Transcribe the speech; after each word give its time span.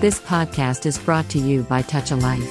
This 0.00 0.18
podcast 0.20 0.86
is 0.86 0.96
brought 0.98 1.28
to 1.30 1.38
you 1.38 1.62
by 1.64 1.82
Touch 1.82 2.10
a 2.10 2.16
Life. 2.18 2.50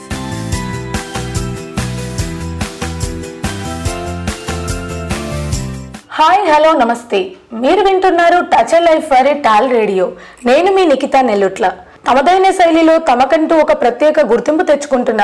Hi 6.17 6.41
hello 6.51 6.71
namaste 6.79 7.19
మీరు 7.61 7.81
వింటున్నారు 7.87 8.39
touch 8.53 8.73
life 8.87 9.07
వారి 9.13 9.33
tall 9.45 9.69
radio 9.77 10.05
నేను 10.49 10.69
మీ 10.77 10.83
నిఖిత 10.85 11.17
నెల్లుట్ల 11.29 11.65
తమదైన 12.07 12.47
శైలిలో 12.59 12.95
తమకంటూ 13.09 13.55
ఒక 13.63 13.73
ప్రత్యేక 13.81 14.19
గుర్తింపు 14.31 14.63
తెచ్చుకుంటున్న 14.69 15.23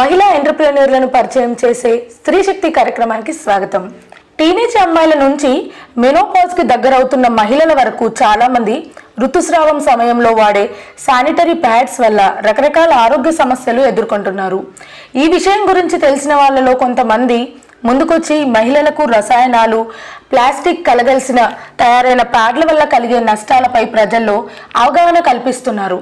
మహిళా 0.00 0.26
ఎంటర్ప్రెన్యూర్లను 0.38 1.08
పరిచయం 1.16 1.52
చేసే 1.62 1.92
స్త్రీ 2.16 2.38
శక్తి 2.48 2.70
కార్యక్రమానికి 2.78 3.32
స్వాగతం. 3.42 3.84
టీనేజ్ 4.38 4.76
అమ్మాయిల 4.82 5.14
నుంచి 5.24 5.50
మెనోపాజ్కి 6.02 6.62
దగ్గరవుతున్న 6.62 7.26
మహిళల 7.40 7.72
వరకు 7.80 8.04
చాలామంది 8.22 8.74
ఋతుస్రావం 9.20 9.80
సమయంలో 9.80 10.30
వాడే 10.32 10.64
శానిటరీ 11.06 11.54
ప్యాడ్స్ 11.64 11.98
వల్ల 12.00 12.20
రకరకాల 12.46 12.92
ఆరోగ్య 13.04 13.32
సమస్యలు 13.32 13.82
ఎదుర్కొంటున్నారు. 13.90 14.58
ఈ 15.22 15.26
విషయం 15.28 15.62
గురించి 15.70 15.98
తెలిసిన 15.98 16.34
వాళ్ళలో 16.34 16.74
కొంతమంది 16.74 17.38
ముందుకొచ్చి 17.84 18.44
మహిళలకు 18.56 19.02
రసాయనాలు 19.04 19.78
ప్లాస్టిక్ 20.32 20.86
కలగలిసిన 20.86 21.40
తయారైన 21.80 22.22
ప్యాడ్ల 22.34 22.62
వల్ల 22.70 22.84
కలిగే 22.84 23.18
నష్టాలపై 23.20 23.84
ప్రజల్లో 23.84 24.36
అవగాహన 24.76 25.18
కల్పిస్తున్నారు. 25.20 25.98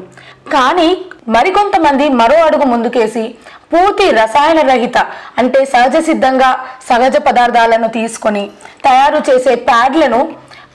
కానీ 0.55 0.89
మరికొంతమంది 1.29 2.09
మరో 2.21 2.37
అడుగు 2.47 2.65
ముందుకేసి 2.65 3.25
పూర్తి 3.73 4.07
రసాయన 4.21 4.61
రహిత 4.73 4.99
అంటే 5.41 5.61
సహజ 5.73 5.97
సిద్ధంగా 6.09 6.51
సహజ 6.91 7.17
పదార్థాలను 7.27 7.89
తీసుకొని 7.99 8.45
తయారు 8.87 9.21
చేసే 9.29 9.55
ప్యాడ్లను 9.69 10.21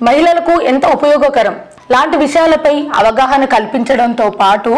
మహిళలకు 0.07 0.53
ఎంత 0.71 0.85
ఉపయోగకరం? 0.97 1.55
లాంటి 1.93 2.15
విషయాలపై 2.17 2.75
అవగాహన 2.99 3.43
కల్పించడంతో 3.55 4.27
పాటు 4.41 4.71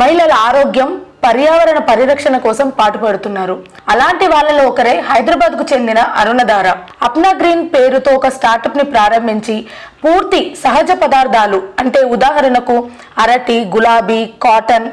మహిళల 0.00 0.32
ఆరోగ్యం 0.48 0.90
పర్యావరణ 1.24 1.78
పరిరక్షణ 1.88 2.34
కోసం 2.44 2.66
పాటుపడుతున్నారు. 2.78 3.54
అలాంటి 3.92 4.26
వాళ్ళలో 4.32 4.62
ఒకరే 4.70 4.92
హైదరాబాద్కు 5.08 5.64
చెందిన 5.72 6.00
అరుణధార. 6.20 6.66
అప్నా 7.06 7.30
గ్రీన్ 7.40 7.64
పేరుతో 7.74 8.10
ఒక 8.18 8.28
స్టార్టప్ని 8.36 8.84
ప్రారంభించి 8.94 9.56
పూర్తి 10.02 10.40
సహజ 10.64 10.90
పదార్థాలు 11.02 11.58
అంటే 11.82 12.02
ఉదాహరణకు 12.16 12.76
అరటి 13.24 13.58
గులాబీ 13.74 14.20
కాటన్ 14.44 14.88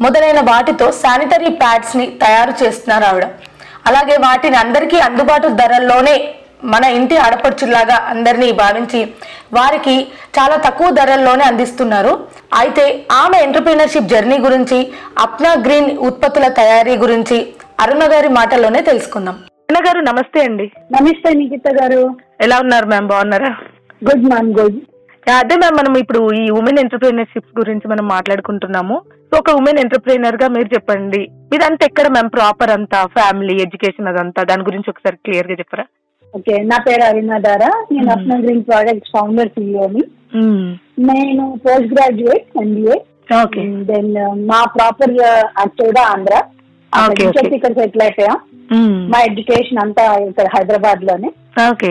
మొదలైన 0.00 0.40
వాటితో 0.40 0.92
శానిటరీ 0.92 1.48
ప్యాడ్స్ని 1.48 2.06
తయారు 2.06 2.64
చేస్తున్నారు 2.64 3.04
ఆవిడ. 3.04 3.24
అలాగే 3.86 4.16
వాటిని 4.16 4.56
అందరికీ 4.56 4.98
అందుబాటు 4.98 5.48
ధరల్లోనే 5.48 6.34
మన 6.64 6.84
ఇంటి 6.84 7.16
ఆడపడుచులాగా 7.16 7.94
అందరినీ 7.94 8.52
భావించి 8.52 9.12
వారికి 9.52 10.08
చాలా 10.38 10.56
తక్కువ 10.56 10.90
ధరల్లోనే 10.90 11.44
అందిస్తున్నారు. 11.44 12.28
అయితే 12.54 13.06
ఆమె 13.12 13.38
ఎంటర్ప్రీనర్షిప్ 13.38 14.04
జర్నీ 14.04 14.38
గురించి 14.38 14.92
అప్నా 15.18 15.52
గ్రీన్ 15.52 15.98
ఉత్పత్తుల 15.98 16.48
తయారీ 16.48 16.96
గురించి 16.96 17.52
అరుణ 17.80 18.00
గారి 18.12 18.28
మాటల్లోనే 18.28 18.80
తెలుసుకుందాం. 18.82 19.34
అరుణ 19.34 19.88
గారు 19.88 20.00
నమస్తే 20.00 20.40
అండి. 20.40 20.70
నమస్తే 20.92 21.34
నిఖిత 21.34 21.62
గారు. 21.82 22.16
ఎలా 22.40 22.58
ఉన్నారు 22.58 22.86
మ్యామ్? 22.86 23.06
బాగున్నారా? 23.06 23.56
Good 24.04 24.24
ma'am 24.24 24.54
good. 24.54 24.76
అదే 25.40 25.54
మ్యామ్ 25.60 25.76
మనం 25.78 25.94
ఇప్పుడు 26.00 26.20
ఈ 26.40 26.42
ఉమెన్ 26.58 26.80
ఎంటర్ప్రీనర్షిప్ 26.82 27.48
గురించి 27.60 27.86
మనం 27.92 28.04
మాట్లాడుకుంటున్నాము. 28.14 28.96
సో 29.30 29.34
ఒక 29.42 29.52
ఉమెన్ 29.60 29.80
ఎంటర్ప్రీనర్గా 29.82 30.46
మీరు 30.56 30.68
చెప్పండి. 30.74 31.22
మీదంతా 31.52 31.86
ఎక్కడ 31.90 32.06
మ్యామ్ 32.14 32.30
ప్రాపర్ 32.36 32.72
అంతా? 32.76 32.98
ఫ్యామిలీ 33.16 33.54
ఎడ్యుకేషన్ 33.64 34.10
అదంతా? 34.12 34.42
దాని 34.50 34.66
గురించి 34.68 34.90
ఒకసారి 34.92 35.16
క్లియర్గా 35.26 35.56
చెప్పరా? 35.60 35.84
ఓకే 36.34 36.54
నా 36.70 36.78
పేరు 36.86 37.04
అరుణాధార 37.08 37.64
నేను 37.92 38.10
అప్నా 38.14 38.36
గ్రీన్ 38.44 38.64
ప్రాజెక్ట్ 38.70 39.10
ఫౌండర్ 39.14 39.52
సిఇఓని 39.56 40.04
నేను 41.10 41.44
post 41.66 41.92
graduate 41.94 42.48
MBA 42.62 42.96
okay 43.42 43.62
then 43.90 44.12
మా 44.50 44.60
ప్రాపర్ 44.76 45.14
ఆంధ్ర. 46.12 46.36
Okay, 46.92 47.08
okay. 47.08 47.32
చెప్పి 47.36 47.54
ఇక్కడ 47.56 47.74
సెటిల్ 47.78 48.02
అయిపోయాం 48.04 48.36
మా 49.12 49.18
ఎడ్యుకేషన్ 49.28 49.80
అంతా 49.82 50.04
ఇక్కడ 50.28 50.46
హైదరాబాద్లోనే 50.54 51.30
okay 51.70 51.90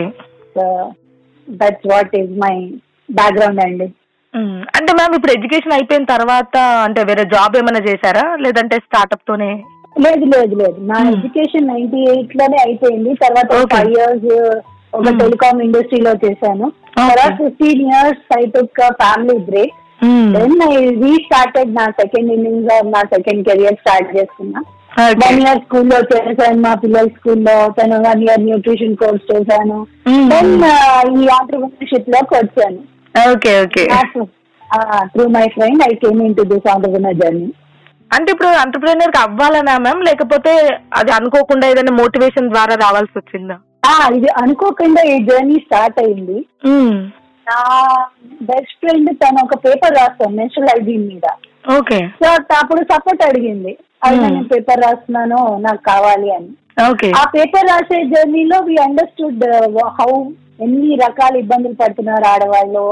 that's 1.48 1.86
what 1.92 2.14
is 2.20 2.32
my 2.44 2.54
background 3.12 3.60
అండి. 3.60 3.84
అంటే 4.76 4.92
మ్యామ్ 4.92 5.14
ఇప్పుడు 5.14 5.32
ఎడ్యుకేషన్ 5.32 5.72
అయిపోయిన 5.72 6.04
తర్వాత 6.04 6.56
అంటే 6.56 7.02
వేరే 7.02 7.24
జాబ్ 7.24 7.56
ఏమైనా 7.56 7.78
చేశారా? 7.78 8.36
లేదంటే 8.36 8.76
స్టార్ట్అప్ 8.76 9.28
తోనే? 9.28 9.62
లేదు 10.00 10.24
లేదు 10.24 10.54
లేదు. 10.54 10.76
నా. 10.80 11.10
ఎడ్యుకేషన్ 11.10 11.68
నైన్టీ 11.68 12.00
ఎయిట్లోనే 12.10 12.56
అయిపోయింది. 12.66 13.14
తర్వాత. 13.14 13.66
ఫైవ్ 13.76 13.90
ఇయర్స్ 13.90 14.58
ఒక 14.94 15.04
Hmm. 15.08 15.18
టెలికామ్ 15.18 15.62
ఇండస్ట్రీలో 15.62 16.12
చేశాను. 16.24 16.72
తర్వాత 16.98 17.32
fifteen 17.32 17.92
years 17.92 18.38
I 18.38 18.46
took 18.46 18.80
family 18.90 19.38
break 19.38 19.74
then 20.32 20.62
I 20.70 20.76
restarted 21.02 21.74
నా 21.74 21.84
సెకండ్ 21.84 22.32
ఇన్నింగ్స్ 22.32 22.86
నా 22.86 23.00
సెకండ్ 23.00 23.48
కెరియర్ 23.48 23.74
స్టార్ట్ 23.74 24.16
చేసుకున్నా. 24.16 24.62
వన్ 25.00 25.40
ఇయర్ 25.40 25.58
స్కూల్లో 25.58 25.98
చేశాను 25.98 26.60
మా 26.60 26.74
పిల్లల 26.74 27.06
స్కూల్లో. 27.06 27.74
తను 27.80 27.96
వన్ 27.96 28.22
ఇయర్ 28.22 28.40
న్యూట్రిషన్ 28.40 28.96
కోర్స్ 28.96 29.36
చేశాను. 29.36 29.86
దెన్ 30.08 30.54
ఈ 31.22 31.28
ఆంటర్ప్రినర్షిప్లోకి 31.28 32.34
వచ్చాను. 32.34 32.97
Okay 33.14 33.52
okay 33.64 33.84
through 35.12 35.24
my 35.36 35.46
friend 35.54 35.82
I 35.88 35.92
came 36.02 36.20
in 36.26 36.36
to 36.38 36.44
this 36.52 36.68
entrepreneur 36.74 37.18
journey 37.22 37.48
అంటే 38.10 38.28
ఇప్పుడు 38.34 38.50
ఎంటర్ప్రీనర్కి 38.60 39.18
అవ్వాలనా 39.18 39.72
మ్యామ్ 39.86 40.02
లేకపోతే 40.08 40.52
అది 41.00 41.10
అనుకోకుండా 41.16 41.64
ఏదైనా 41.72 41.92
మోటివేషన్ 42.00 42.52
ద్వారా 42.52 42.74
రావాల్సి 42.84 43.14
వచ్చిందా? 43.18 43.56
ఇది 44.16 44.28
అనుకోకుండా 44.42 45.00
ఈ 45.10 45.16
జర్నీ 45.28 45.56
స్టార్ట్ 45.66 45.98
అయింది. 46.04 46.38
నా 47.46 47.58
బెస్ట్ 48.50 48.74
ఫ్రెండ్ 48.80 49.10
తను 49.22 49.40
ఒక 49.44 49.56
పేపర్ 49.66 49.94
రాస్తాను 50.00 50.36
నేషనల్ 50.40 50.70
హైజీన్ 50.72 51.04
మీద. 51.10 51.26
ఓకే 51.76 51.98
సో 52.20 52.26
అప్పుడు 52.60 52.80
సపోర్ట్ 52.92 53.22
అడిగింది. 53.28 53.72
అయినా 54.06 54.24
Hmm. 54.24 54.34
నేను 54.34 54.48
పేపర్ 54.50 54.82
రాస్తున్నాను 54.86 55.38
నాకు 55.58 55.82
కావాలి 55.90 56.28
అని. 56.36 56.50
ఓకే 56.90 57.08
ఆ 57.20 57.22
పేపర్ 57.36 57.68
రాసే 57.70 57.98
జర్నీలో 58.12 58.58
వి 58.66 58.76
అండర్స్టూడ్ 58.84 59.44
హౌ 59.98 60.10
ఎన్ని 60.64 60.94
రకాల 61.04 61.34
ఇబ్బందులు 61.42 61.76
పడుతున్నారు 61.82 62.26
ఆడవాళ్ళు? 62.32 62.86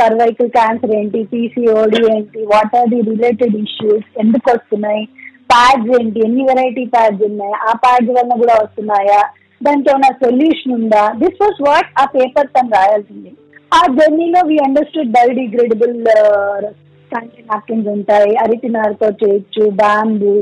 సర్వైకల్ 0.00 0.50
క్యాన్సర్ 0.56 0.94
ఏంటి? 0.98 1.20
పీసీఓడి 1.32 2.00
ఏంటి? 2.14 2.40
What 2.52 2.74
are 2.80 2.90
the 2.92 3.00
related 3.10 3.56
issues? 3.64 4.06
ఎందుకు 4.22 4.48
వస్తున్నాయి? 4.54 5.02
ప్యాడ్స్ 5.52 5.90
ఏంటి? 6.00 6.20
ఎన్ని 6.26 6.42
వెరైటీ 6.50 6.84
ప్యాడ్స్ 6.94 7.24
ఉన్నాయి? 7.30 7.54
ఆ 7.68 7.72
ప్యాడ్స్ 7.84 8.12
వల్ల 8.18 8.32
కూడా 8.42 8.54
వస్తున్నాయా? 8.62 9.20
దానికి 9.66 9.90
ఏమైనా 9.92 10.10
సొల్యూషన్ 10.24 10.76
ఉందా? 10.78 11.04
దిస్ 11.22 11.40
వాస్ 11.42 11.60
వాట్ 11.68 11.90
ఆ 12.02 12.04
పేపర్ 12.14 12.52
తను 12.54 12.72
రాయాల్సింది. 12.76 13.32
ఆ 13.78 13.80
జర్నీలో 13.98 14.40
వి 14.48 14.56
అండర్స్టూడ్ 14.66 15.14
బయోడిగ్రేడబుల్ 15.16 15.94
నాప్కిన్స్ 17.50 17.88
ఉంటాయి. 17.96 18.32
అరటి 18.42 18.68
నారుతో 18.76 19.08
చేయొచ్చు 19.22 19.64
బ్యాంబూ. 19.80 20.34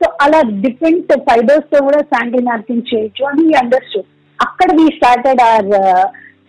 సో 0.00 0.06
అలా 0.24 0.40
డిఫరెంట్ 0.64 1.12
ఫైబర్స్తో 1.28 1.78
కూడా 1.86 2.00
శానిటరీ 2.12 2.44
నాప్కిన్స్ 2.44 2.90
చేయొచ్చు 2.92 3.22
అని 3.30 3.44
అండర్స్టూడ్ 3.62 4.08
అక్కడ 4.38 4.68
we 4.78 4.86
started 4.96 5.42
our 5.48 5.68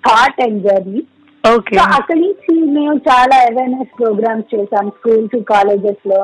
thought 0.08 0.42
and 0.46 0.62
journey 0.68 1.02
so 1.44 1.52
అక్కడి 1.98 2.20
నుంచి 2.20 2.54
మేము 2.76 2.96
చాలా 3.08 3.36
అవేర్నెస్ 3.48 3.92
ప్రోగ్రామ్స్ 4.00 4.52
చేసాం 4.54 4.86
స్కూల్స్ 4.96 5.36
కాలేజెస్లో. 5.52 6.20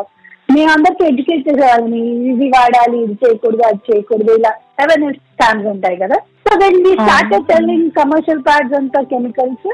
మేము 0.49 0.69
అందరికి 0.73 1.03
ఎడ్యుకేట్ 1.09 1.45
చేసేవాళ్ళని 1.47 2.01
ఇది 2.31 2.47
వాడాలి 2.55 2.97
ఇది 3.05 3.15
చేయకూడదు 3.21 3.63
అది 3.69 3.79
చేయకూడదు 3.87 4.33
ఇలా 4.39 4.51
అవేర్నెస్ 4.83 5.19
క్యాంప్స్ 5.41 5.69
ఉంటాయి 5.73 5.97
కదా. 6.03 6.17
So 6.45 6.51
when 6.63 6.79
we 6.85 6.91
started 6.99 7.47
telling 7.51 7.87
commercial 7.99 8.43
pads 8.47 8.75
అంతా 8.79 9.01
కెమికల్స్ 9.13 9.69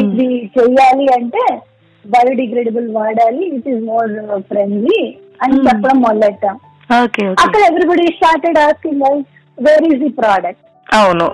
ఇది 0.00 0.26
చెయ్యాలి 0.56 1.06
అంటే 1.18 1.44
బయోడిగ్రేడబుల్ 2.04 2.88
వాడాలి 2.98 3.44
ఇట్ 3.56 3.68
ఈస్ 3.72 3.82
మోర్ 3.90 4.10
ఫ్రెండ్లీ 4.50 5.00
అని 5.42 5.54
Hmm. 5.54 5.66
చెప్పడం 5.66 5.98
మొదలెట్టాం. 6.04 6.56
ఓకే 6.96 7.22
అక్కడ 7.42 7.60
everybody 7.68 8.06
started 8.16 8.58
asking 8.64 9.04
where 9.58 9.84
is 9.90 10.00
the 10.02 10.10
product 10.18 10.64
అవును. 10.92 11.26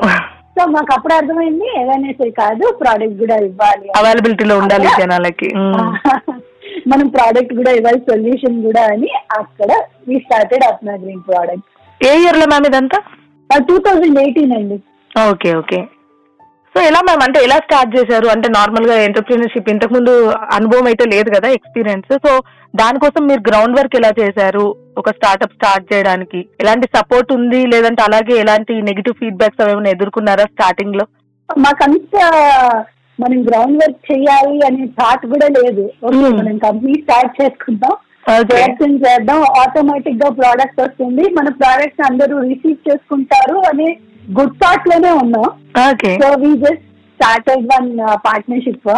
సో 0.56 0.64
మాకు 0.66 0.90
అప్పుడు 0.94 1.14
అర్థమైంది 1.14 1.68
అవేర్నెస్ 1.80 2.22
కాదు 2.38 2.64
ప్రోడక్ట్ 2.80 3.18
కూడా 3.20 3.36
ఇవ్వాలి. 3.46 3.88
అవైలబిలిటీలో 3.98 4.54
ఉండాలి 4.58 4.88
జనాలకి. 5.00 5.48
మనం 6.90 7.06
ప్రోడక్ట్ 7.08 7.52
కూడా 7.54 7.70
ఇవ్వాలి 7.72 8.00
సొల్యూషన్ 8.08 8.56
కూడా 8.64 8.82
అని 8.92 9.08
అక్కడ 9.38 9.70
we 10.08 10.16
started 10.24 10.64
Apna 10.64 10.94
green 10.96 11.22
product 11.28 11.66
ఏ 12.00 12.12
ఇయర్లో 12.22 12.46
మ్యామ్ 12.46 12.66
ఇదంతా? 12.68 12.98
టూ 13.50 13.76
థౌజండ్ 13.78 14.18
ఎయిటీన్ 14.18 14.52
అండి. 14.52 14.76
ఓకే 15.10 15.50
ఓకే 15.56 15.78
సో 16.76 16.82
ఎలా 16.82 17.00
మ్యామ్? 17.00 17.22
అంటే 17.22 17.44
ఎలా 17.44 17.56
స్టార్ట్ 17.56 17.96
చేశారు? 17.96 18.26
అంటే 18.26 18.48
నార్మల్గా 18.48 18.94
ఎంటర్ప్రీనర్షిప్ 19.00 19.70
ఇంతకు 19.70 19.94
ముందు 19.94 20.14
అనుభవం 20.52 20.86
అయితే 20.86 21.04
లేదు 21.04 21.30
కదా 21.30 21.48
ఎక్స్పీరియన్స్. 21.48 22.18
సో 22.26 22.42
దానికోసం 22.76 23.26
మీరు 23.26 23.40
గ్రౌండ్ 23.40 23.78
వర్క్ 23.78 23.96
ఎలా 23.96 24.10
చేశారు? 24.20 24.64
ఒక 24.98 25.10
స్టార్ట్అప్ 25.10 25.54
స్టార్ట్ 25.54 25.94
చేయడానికి 25.94 26.46
ఎలాంటి 26.60 26.88
సపోర్ట్ 26.96 27.32
ఉంది? 27.32 27.66
లేదంటే 27.66 28.02
అలాగే 28.02 28.34
ఎలాంటి 28.40 28.82
నెగిటివ్ 28.82 29.14
ఫీడ్బ్యాక్స్ 29.14 29.70
ఏమైనా 29.70 29.90
ఎదుర్కొన్నారా 29.90 30.44
స్టార్టింగ్లో 30.44 31.06
మాకంత 31.58 32.16
మనం 33.20 33.38
గ్రౌండ్ 33.42 33.76
వర్క్ 33.76 34.12
చేయాలి 34.12 34.56
అనే 34.66 34.86
థాట్ 34.86 35.26
కూడా 35.26 35.46
లేదు. 35.46 35.90
Okay 36.04 36.16
Hmm. 36.16 36.38
మనం 36.38 36.58
కంపెనీ 36.58 36.92
స్టార్ట్ 36.92 37.42
చేసుకుందాం. 37.42 37.94
ప్రయత్నం 38.42 38.94
చేద్దాం. 38.96 39.40
ఆటోమేటిక్గా 39.60 40.28
ప్రోడక్ట్ 40.30 40.80
వస్తుంది. 40.80 41.22
మన 41.22 41.48
ప్రోడక్ట్ 41.48 42.12
అందరూ 42.12 42.40
రిసీవ్ 42.40 42.90
చేసుకుంటారు 42.90 43.56
అనే 43.58 43.88
గుడ్ 44.38 44.54
థాట్లోనే 44.62 45.10
ఉన్నాం. 45.22 45.46
Okay. 45.90 46.10
So 46.20 46.28
we 46.42 46.50
just 46.62 46.82
started 47.16 47.66
one 47.72 47.88
partnership. 48.26 48.88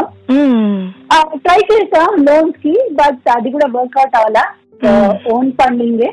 Try 1.44 1.60
చేసాం 1.70 2.08
లోన్స్కి 2.28 2.75
బట్ 3.00 3.28
అది 3.36 3.48
కూడా 3.56 3.66
వర్క్అవుట్ 3.76 4.16
అవ్వాలా? 4.19 4.44
Own 5.34 5.50
funding 5.60 6.06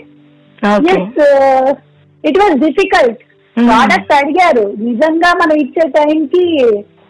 it 2.24 2.40
was 2.42 2.58
difficult. 2.66 3.22
Product 3.58 4.14
అడిగారు. 4.20 4.66
నిజంగా 4.88 5.30
మనం 5.42 5.56
ఇచ్చే 5.64 5.86
టైంకి 5.98 6.44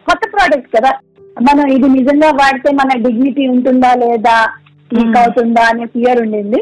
కొత్త 0.07 0.23
ప్రోడక్ట్ 0.33 0.69
కదా. 0.77 0.91
మనం 1.47 1.65
ఇది 1.75 1.87
నిజంగా 1.97 2.29
వాడితే 2.41 2.69
మన 2.81 2.91
డిగ్నిటీ 3.05 3.43
ఉంటుందా 3.55 3.91
లేదా? 4.03 4.37
లీక్ 4.91 5.17
అవుతుందా 5.19 5.63
అనే 5.69 5.85
ఫియర్ 5.93 6.19
ఉండింది. 6.21 6.59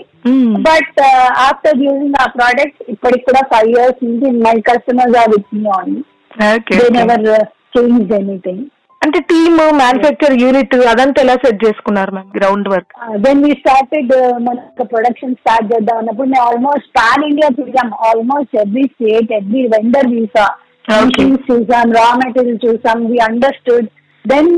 బట్ 0.67 0.99
ఆఫ్టర్ 1.45 1.79
యూజింగ్ 1.85 2.19
ఆ 2.19 2.27
ప్రోడక్ట్ 2.35 2.79
ఇప్పటికి 2.93 3.25
కూడా 3.25 3.41
ఫైవ్ 3.51 3.71
ఇయర్స్ 3.73 3.99
నుంచి 4.05 4.29
my 4.45 4.55
customers 4.69 5.17
are 5.21 5.31
with 5.33 5.51
me 5.55 5.65
on 5.77 5.93
they. 6.71 6.85
Never 6.95 7.25
change 7.75 8.13
anything 8.19 8.63
అంటే 9.01 9.19
టీమ్ 9.29 9.55
మ్యానుఫ్యాక్చర్ 9.79 10.33
యూనిట్ 10.41 10.73
అదంతా 10.91 11.21
ఎలా 11.23 11.35
సెట్ 11.41 11.63
చేసుకున్నారు 11.65 12.11
ma'am 12.13 12.29
ground 12.37 12.67
work 12.73 12.91
then 13.25 13.41
we 13.45 13.51
started 13.61 14.13
మన 14.45 14.57
ప్రొడక్షన్ 14.91 15.35
స్టార్ట్ 15.41 15.67
చేద్దాం 15.71 15.97
అన్నప్పుడు 15.97 16.29
మేము 16.29 16.43
ఆల్మోస్ట్ 16.45 16.87
పాన్ 16.97 17.25
ఇండియా 17.29 17.49
చూసాం. 17.57 17.89
Almost 18.09 18.55
every 18.63 18.85
state 18.93 19.33
every 19.39 19.63
vendor 19.75 20.09
Okay. 20.93 21.03
Machines 21.09 21.43
చూసాం 21.49 21.89
రా 21.95 22.07
మెటీరియల్ 22.21 22.57
చూసాం 22.63 22.97
we 23.09 23.17
understood 23.25 23.85
then 24.25 24.49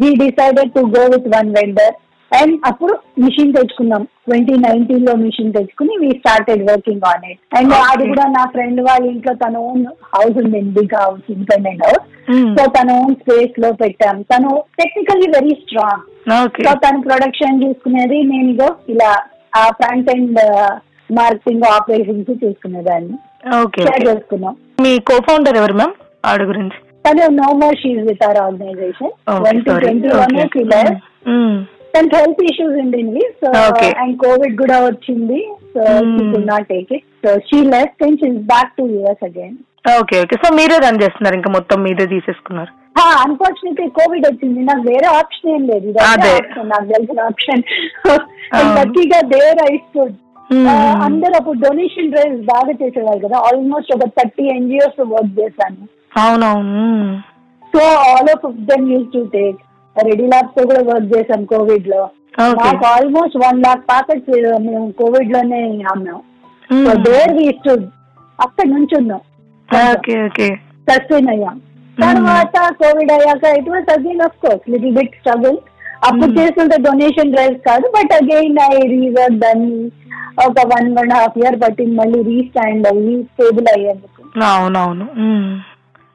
we 0.00 0.10
decided 0.22 0.70
to 0.76 0.82
go 0.94 1.02
with 1.14 1.26
one 1.34 1.50
vendor 1.56 1.92
and 2.38 2.54
అప్పుడు 2.68 2.94
machine 3.22 3.54
తెచ్చుకున్నాం. 3.56 4.02
Twenty 4.26 4.54
నైన్టీన్లో 4.64 5.12
మిషన్ 5.22 5.54
తెచ్చుకుని 5.56 5.94
we 6.02 6.10
started 6.20 6.62
working 6.70 7.06
on 7.10 7.24
it 7.30 7.40
and. 7.58 7.74
అది 7.92 8.04
కూడా 8.12 8.24
నా 8.36 8.44
ఫ్రెండ్ 8.54 8.80
వాళ్ళ 8.88 9.04
ఇంట్లో 9.14 9.34
తన 9.42 9.56
ఓన్ 9.70 9.82
హౌస్ 10.14 10.38
ఉంది 10.42 10.60
big 10.78 10.94
house 11.00 11.26
independent 11.34 11.82
house 11.86 12.06
so 12.56 12.64
తన 12.76 12.88
ఓన్ 13.02 13.16
స్పేస్లో 13.22 13.70
పెట్టాం. 13.82 14.16
తను 14.32 14.50
టెక్నికల్లీ 14.80 15.28
వెరీ 15.36 15.54
స్ట్రాంగ్ 15.62 16.06
సో 16.66 16.72
తను 16.84 17.00
ప్రొడక్షన్ 17.08 17.62
చూసుకునేది 17.64 18.20
నేను 18.30 18.48
ఇగో 18.54 18.70
ఇలా 18.94 19.10
ఆ 19.62 19.64
ఫ్రంట్ 19.80 20.10
ఎండ్ 20.14 20.40
మార్కెటింగ్ 21.18 21.66
ఆపరేషన్స్ 21.74 22.30
చూసుకునేదాన్ని. 22.44 23.16
చేసుకున్నాం. 24.08 24.54
మీ 24.84 24.92
కో 25.10 25.18
ఫౌండర్ 25.28 25.58
ఎవరు 25.62 25.76
మ్యామ్ 25.80 25.94
ఆవిడ 26.28 26.42
గురించి. 26.52 26.78
తను 27.04 27.24
no 27.40 27.48
more 27.60 27.76
she's 27.82 28.02
with 28.08 28.24
our 28.26 28.40
organization 28.46 29.12
twenty 29.44 29.70
twenty 29.84 30.08
one. 30.72 30.90
తనకి 31.94 32.16
హెల్త్ 32.16 32.42
ఇష్యూస్ 32.50 32.76
ఉండింది 32.84 33.22
సో. 33.40 33.48
అండ్ 34.02 34.16
కోవిడ్ 34.24 34.56
కూడా 34.58 34.84
వచ్చింది 34.84 35.40
so 35.74 35.82
not 36.52 36.68
take 36.68 36.92
it 36.92 37.04
so 37.24 37.32
she 37.48 37.58
left 37.66 38.04
and 38.04 38.20
she's 38.22 38.38
back 38.52 38.72
to 38.78 38.84
US 38.94 39.24
again 39.24 39.56
okay 40.00 40.16
okay 40.24 40.36
so 40.44 40.48
మీరే 40.54 40.76
run 40.78 41.02
చేస్తున్నారు 41.02 41.36
ఇంకా 41.36 41.50
మొత్తం 41.50 41.78
మీరే 41.82 42.06
తీసేసుకున్నారు? 42.06 42.72
అన్ఫార్చునేట్లీ 43.22 43.86
కోవిడ్ 43.88 44.26
వచ్చింది. 44.26 44.60
నాకు 44.60 44.82
వేరే 44.88 45.08
ఆప్షన్ 45.20 45.50
ఏం 45.50 45.62
లేదు. 45.66 45.88
నాకు 46.72 46.86
తెలిసిన 46.92 47.20
ఆప్షన్. 47.20 47.62
లక్కీగా 48.78 49.20
దేర్ 49.34 49.62
స్టూడ్ 49.86 50.18
Hmm. 50.50 50.66
అందరూ 51.04 51.34
అప్పుడు 51.36 51.58
డొనేషన్ 51.58 52.10
డ్రైవ్స్ 52.10 52.40
బాగా 52.44 52.72
చేసేవారు 52.72 53.20
కదా. 53.26 53.36
ఆల్మోస్ట్ 53.38 53.92
ఒక 53.94 54.06
థర్టీ 54.18 54.44
ఎన్జిఓస్ 54.54 54.98
వర్క్ 55.12 55.40
చేశాను. 55.40 55.82
అవునవును. 56.16 56.82
So 57.72 57.82
all 58.08 58.30
of 58.34 58.44
them 58.70 58.92
use 58.92 59.06
to 59.12 59.20
take 59.32 59.60
ready 59.96 60.26
ల్యాబ్స్తో 60.26 60.62
కూడా 60.66 60.82
వర్క్ 60.88 61.10
చేశాం 61.14 61.40
కోవిడ్లో 61.44 62.02
మాకు 62.60 62.84
ఆల్మోస్ట్ 62.86 63.36
వన్ 63.44 63.58
లాక్ 63.62 63.82
ప్యాకెట్స్ 63.88 64.30
మేము 64.66 64.86
కోవిడ్లోనే 65.00 65.60
అమ్మాం. 65.92 66.20
Hmm. 66.70 66.86
So 66.86 66.92
there 67.06 67.32
we 67.38 67.46
stood 67.58 67.84
అక్కడ 68.38 68.66
నుంచి 68.68 68.94
ఉన్నాం 69.00 69.22
సస్టైన్ 70.88 71.28
అయ్యాం. 71.28 71.56
తర్వాత 71.98 72.56
కోవిడ్ 72.80 73.12
అయ్యాక 73.12 73.44
it 73.58 73.68
was 73.68 73.90
again 73.96 74.20
of 74.20 74.38
course 74.44 74.64
little 74.70 74.94
bit 74.94 75.14
struggle 75.14 75.58
అప్పుడు. 76.08 76.30
చేస్తుంటే 76.38 76.76
డొనేషన్ 76.82 77.34
డ్రైవ్స్ 77.34 77.60
కాదు 77.68 77.86
బట్ 77.96 78.12
అగైన్ 78.12 78.56
ఐ 78.64 78.86
రీవర్క్ 78.94 79.38
దాన్ని 79.38 79.74
ఒక 80.46 80.66
వన్ 80.72 80.88
వన్ 80.98 81.12
హాఫ్ 81.12 81.38
ఇయర్ 81.38 81.60
పట్టింది 81.62 81.94
మళ్ళీ 81.96 82.22
రీస్టాండ్ 82.22 82.86
అయ్యి 82.92 83.14
స్టేబుల్ 83.22 83.68
అయ్యేందుకు. 83.74 84.20
అవునవును. 84.46 85.06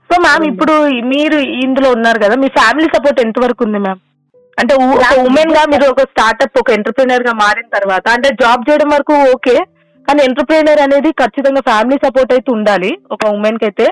సో 0.09 0.15
మ్యామ్ 0.24 0.45
ఇప్పుడు 0.50 0.74
మీరు 1.13 1.38
ఇందులో 1.63 1.88
ఉన్నారు 1.92 2.19
కదా 2.24 2.36
మీ 2.44 2.50
ఫ్యామిలీ 2.57 2.88
సపోర్ట్ 2.95 3.19
ఎంత 3.25 3.38
వరకు 3.44 3.62
ఉంది 3.65 3.80
మ్యామ్? 3.86 4.01
అంటే 4.57 4.74
ఉమెన్గా 5.25 5.63
మీరు 5.71 5.86
ఒక 5.92 6.04
స్టార్ట్అప్ 6.12 6.59
ఒక 6.62 6.69
ఎంటర్ప్రీనర్గా 6.71 7.33
మారిన 7.42 7.68
తర్వాత 7.75 8.06
అంటే 8.09 8.30
జాబ్ 8.42 8.65
చేయడం 8.69 8.89
వరకు 8.95 9.15
ఓకే 9.33 9.56
కానీ 10.07 10.21
ఎంటర్ప్రీనర్ 10.24 10.81
అనేది 10.81 11.09
ఖచ్చితంగా 11.21 11.62
ఫ్యామిలీ 11.62 11.98
సపోర్ట్ 12.06 12.31
అయితే 12.33 12.50
ఉండాలి 12.51 12.92
ఒక 13.12 13.24
ఉమెన్కి 13.36 13.65
అయితే. 13.65 13.86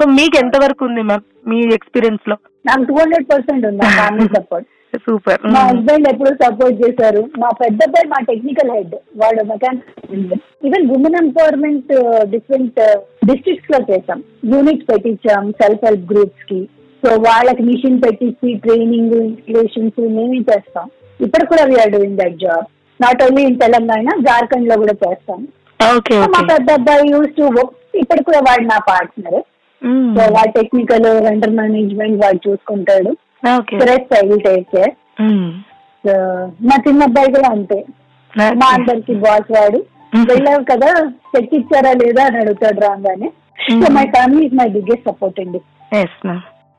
సో 0.00 0.06
మీకు 0.10 0.36
ఎంత 0.42 0.56
వరకు 0.62 0.82
ఉంది 0.84 1.02
మ్యామ్ 1.02 1.24
మీ 1.48 1.58
ఎక్స్పీరియన్స్లో? 1.78 2.36
నాకు 2.64 2.82
టూ 2.88 2.94
హండ్రెడ్ 2.98 3.26
పర్సెంట్ 3.30 3.64
ఉంది 3.66 3.86
ఫ్యామిలీ 3.98 4.26
సపోర్ట్ 4.36 4.66
సూపర్ 5.04 5.42
మా 5.54 5.60
హస్బెండ్ 5.68 6.08
ఎప్పుడు 6.10 6.30
సపోర్ట్ 6.42 6.78
చేశారు. 6.82 7.22
మా 7.42 7.48
పెద్ద 7.62 7.78
అబ్బాయి 7.86 8.06
మా 8.12 8.18
టెక్నికల్ 8.30 8.70
హెడ్ 8.76 8.94
వాడు 9.20 9.42
mechanic 9.52 9.86
even 10.68 10.86
women 10.96 11.18
empowerment 11.22 11.92
different 12.34 12.80
డిస్ట్రిక్ట్స్లో 13.30 13.80
చేసాం 13.90 14.20
యూనిట్స్ 14.52 14.88
పెట్టించాం 14.90 15.44
సెల్ఫ్ 15.60 15.84
హెల్ప్ 15.88 16.06
గ్రూప్స్కి. 16.12 16.60
సో 17.02 17.10
వాళ్ళకి 17.28 17.62
మిషన్ 17.68 18.02
పెట్టించి 18.06 18.48
ట్రైనింగ్ 18.64 19.14
ఇన్స్టిలేషన్స్ 19.26 20.00
మేమే 20.16 20.40
చేస్తాం. 20.50 20.88
ఇప్పుడు 21.20 21.44
కూడా 21.52 21.64
we are 21.70 21.94
doing 21.96 22.20
that 22.22 22.36
job 22.44 22.66
not 23.00 23.22
only 23.26 23.42
in 23.48 23.60
Telangana 23.64 24.16
జార్ఖండ్లో 24.28 24.76
కూడా 24.82 24.96
చేస్తాం. 25.04 25.40
మా 26.34 26.40
పెద్ద 26.52 26.70
అబ్బాయి 26.78 27.06
యూస్ 27.14 27.34
టు 27.38 27.46
ఇప్పుడు 28.00 28.22
కూడా 28.26 28.40
వాడు 28.48 28.64
నా 28.72 28.78
పార్ట్నర్ 28.90 29.40
సో 30.14 30.22
వాడు 30.36 30.52
టెక్నికల్ 30.58 31.06
వెంటర్ 31.26 31.54
మేనేజ్మెంట్ 31.58 32.18
వాడు 32.22 32.40
చూసుకుంటాడు. 32.46 33.12
I 33.42 34.26
will 34.26 34.40
take 34.40 34.68
care 34.74 34.92
so 36.04 36.12
మా 36.68 36.76
చిన్న 36.76 37.02
అబ్బాయి 37.02 37.32
కూడా 37.32 37.48
అంతే. 37.50 37.78
మా 38.54 38.66
అందరికి 38.68 39.14
బాస్ 39.14 39.48
వాడు. 39.56 39.78
Mhm. 40.14 40.24
వెళ్ళావు 40.30 40.64
కదా 40.64 40.90
చెక్ 41.32 41.54
ఇచ్చారా 41.54 41.90
లేదా 41.92 42.22
అని 42.24 42.38
అడుగుతాడు 42.38 42.80
రాగానే 42.80 43.28
so. 43.64 43.90
My 43.92 44.04
family 44.06 44.46
is 44.46 44.54
my 44.54 44.68
biggest 44.68 45.08
support 45.08 45.40
అండి. 45.40 45.60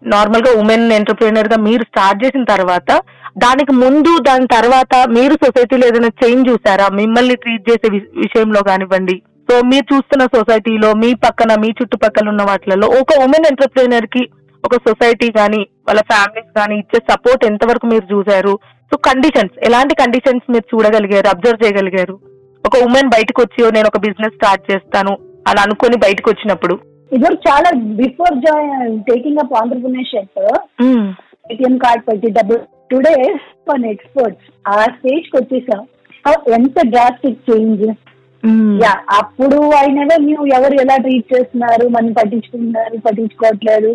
నార్మల్గా 0.01 0.51
ఉమెన్ 0.61 0.91
ఎంటర్ప్రీనర్గా 0.91 1.57
మీరు 1.57 1.83
స్టార్ట్ 1.83 2.23
చేసిన 2.23 2.43
తర్వాత 2.43 2.89
దానికి 3.37 3.71
ముందు 3.73 4.19
దాని 4.19 4.47
తర్వాత 4.47 4.93
మీరు 5.09 5.35
సొసైటీలో 5.43 5.87
ఏదైనా 5.87 6.11
చేంజ్ 6.21 6.49
చూసారా? 6.49 6.87
మిమ్మల్ని 6.91 7.35
ట్రీట్ 7.35 7.69
చేసే 7.69 7.87
విషయంలో 8.17 8.61
కానివ్వండి. 8.61 9.15
సో 9.49 9.61
మీరు 9.63 9.85
చూస్తున్న 9.93 10.25
సొసైటీలో 10.35 10.93
మీ 10.93 11.13
పక్కన 11.25 11.55
మీ 11.59 11.69
చుట్టుపక్కల 11.79 12.29
ఉన్న 12.29 12.43
వాటిలలో 12.43 12.87
ఒక 12.99 13.23
ఉమెన్ 13.23 13.47
ఎంటర్ప్రీనర్కి 13.51 14.23
ఒక 14.63 14.75
సొసైటీ 14.87 15.33
గానీ 15.37 15.61
వాళ్ళ 15.87 16.01
ఫ్యామిలీస్ 16.01 16.59
గానీ 16.59 16.75
ఇచ్చే 16.75 16.99
సపోర్ట్ 17.09 17.45
ఎంతవరకు 17.45 17.85
మీరు 17.85 18.05
చూసారు? 18.13 18.53
సో 18.91 18.97
కండిషన్స్ 18.97 19.65
ఎలాంటి 19.65 19.95
కండిషన్స్ 19.95 20.51
మీరు 20.51 20.65
చూడగలిగారు 20.73 21.27
అబ్జర్వ్ 21.27 21.63
చేయగలిగారు? 21.63 22.15
ఒక 22.63 22.77
ఉమెన్ 22.83 23.09
బయటకు 23.09 23.41
వచ్చి 23.41 23.65
"ఓ, 23.65 23.69
నేను 23.69 23.87
ఒక 23.87 23.97
బిజినెస్ 23.97 24.35
స్టార్ట్ 24.35 24.71
చేస్తాను 24.71 25.13
అని 25.47 25.59
అనుకొని 25.59 25.97
బయటకు 25.97 26.29
వచ్చినప్పుడు 26.29 26.75
ఇది 27.11 27.29
చాలా 27.47 27.69
బిఫోర్ 27.95 28.35
జాయిన్ 28.39 29.03
టేకింగ్ 29.03 29.37
అప్ 29.37 29.53
ఆంధ్రప్రనర్షిప్ 29.53 30.39
మ్మ్. 30.81 31.07
ఏటీఎం 31.51 31.77
కార్డ్ 31.77 32.03
పెట్టి 32.07 32.29
డబ్బులు 32.29 32.59
టుడే 32.91 33.15
ఫర్ 33.67 33.85
ఎక్స్పర్ట్స్ 33.85 34.47
ఆ 34.67 34.81
స్టేజ్కి 34.91 35.37
వచ్చేసాం. 35.37 35.81
ఎంత 36.53 36.87
డ్రాస్టిక్ 36.87 37.43
చేంజ్. 37.49 37.83
యా 38.83 38.93
అప్పుడు 39.11 39.57
నెవర్ 39.91 40.21
న్యూ 40.21 40.45
ఎవరు 40.57 40.73
ఎలా 40.81 40.95
ట్రీట్ 40.97 41.33
చేస్తున్నారు 41.33 41.87
మనం 41.87 42.11
పట్టించుకుంటున్నారు 42.11 42.97
పట్టించుకోవట్లేదు. 42.97 43.91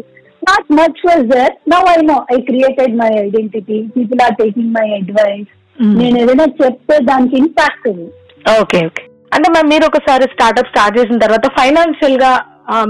Not 0.47 0.69
much 0.79 1.00
was 1.07 1.25
there 1.33 1.55
now 1.73 1.81
I 1.91 1.99
know 2.05 2.19
I 2.33 2.38
created 2.49 2.95
my 2.97 3.11
identity 3.23 3.79
people 3.97 4.21
are 4.26 4.37
taking 4.41 4.73
my 4.79 4.87
advice 4.99 5.49
hmm. 5.79 5.95
నేను 5.99 6.17
ఏదైనా 6.23 6.47
చెప్తే 6.61 6.97
దానికి 7.09 7.35
ఇంపాక్ట్ 7.37 7.87
ఉంది. 7.88 8.07
ఓకే 8.61 8.79
ఓకే 8.88 9.03
అంటే 9.33 9.49
మరి 9.55 9.67
మీరు 9.67 9.85
ఒకసారి 9.87 10.26
స్టార్ట్అప్ 10.35 10.71
స్టార్ట్ 10.71 10.99
చేసిన 10.99 11.19
తర్వాత 11.19 11.47
ఫైనాన్షియల్గా 11.59 12.31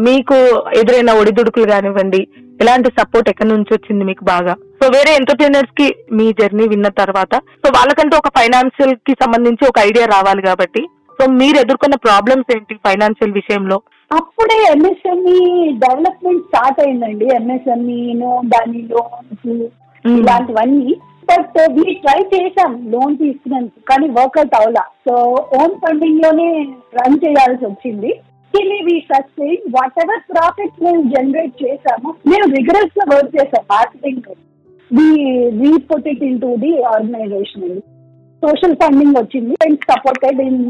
మీకు 0.07 0.37
ఎదురైన 0.81 1.11
ఒడిదుడుకులు 1.21 1.67
కానివ్వండి 1.73 2.21
ఎలాంటి 2.61 2.89
సపోర్ట్ 2.99 3.29
ఎక్కడి 3.29 3.51
నుంచి 3.53 3.71
వచ్చింది 3.75 4.05
మీకు 4.05 4.23
బాగా? 4.25 4.53
సో 4.81 4.87
వేరే 4.95 5.11
ఎంటర్ప్రీనర్స్కి 5.15 5.87
మీ 6.13 6.27
జర్నీ 6.39 6.65
విన్న 6.69 6.89
తర్వాత 7.01 7.35
సో 7.63 7.71
వాళ్ళకంటూ 7.75 8.15
ఒక 8.17 8.31
ఫైనాన్షియల్కి 8.39 9.15
సంబంధించి 9.23 9.65
ఒక 9.69 9.79
ఐడియా 9.89 10.07
రావాలి 10.15 10.43
కాబట్టి 10.43 10.83
సో 11.19 11.27
మీరు 11.41 11.57
ఎదుర్కొన్న 11.59 11.97
ప్రాబ్లమ్స్ 12.07 12.51
ఏంటి 12.57 12.75
ఫైనాన్షియల్ 12.87 13.33
విషయంలో? 13.33 13.77
అప్పుడే 14.11 14.57
ఎంఎస్ఎంఈ 14.73 15.39
డెవలప్మెంట్ 15.85 16.45
స్టార్ట్ 16.49 16.81
అయిందండి. 16.83 17.27
ఎంఎస్ఎంఈ 17.39 18.01
దాని 18.55 18.81
లోన్స్. 18.91 19.49
ఇలాంటివన్నీ. 20.05 20.95
బట్ 21.31 21.57
వీ 21.77 21.87
ట్రై 21.95 22.21
చేసాం 22.35 22.73
లోన్ 22.93 23.15
తీసుకున్నందుకు 23.23 23.81
కానీ 23.91 24.09
వర్కౌట్ 24.19 24.55
అవలా. 24.59 24.85
సో 25.07 25.15
ఓన్ 25.61 25.75
ఫండింగ్లోనే 25.85 26.49
రన్ 26.99 27.19
చేయాల్సి 27.25 27.65
వచ్చింది. 27.67 28.13
వాట్ 29.77 29.99
ఎవర్ 30.03 30.23
ప్రాఫిట్ 30.33 30.77
మేము 30.85 31.03
జనరేట్ 31.15 31.57
చేసాము 31.65 32.11
మేము 32.31 32.47
రిగరస్గా 32.57 33.05
వర్క్ 33.15 33.35
చేసాం 33.37 33.65
marketing 33.73 34.29
it 36.13 36.23
in 36.29 36.41
to 36.41 36.51
the 36.63 36.71
organization 36.93 37.81
social 38.43 38.77
funding 38.83 39.19
వచ్చింది. 39.19 39.55
అండ్ 39.67 39.79
సపోర్టెడ్ 39.91 40.41
ఇన్ 40.49 40.63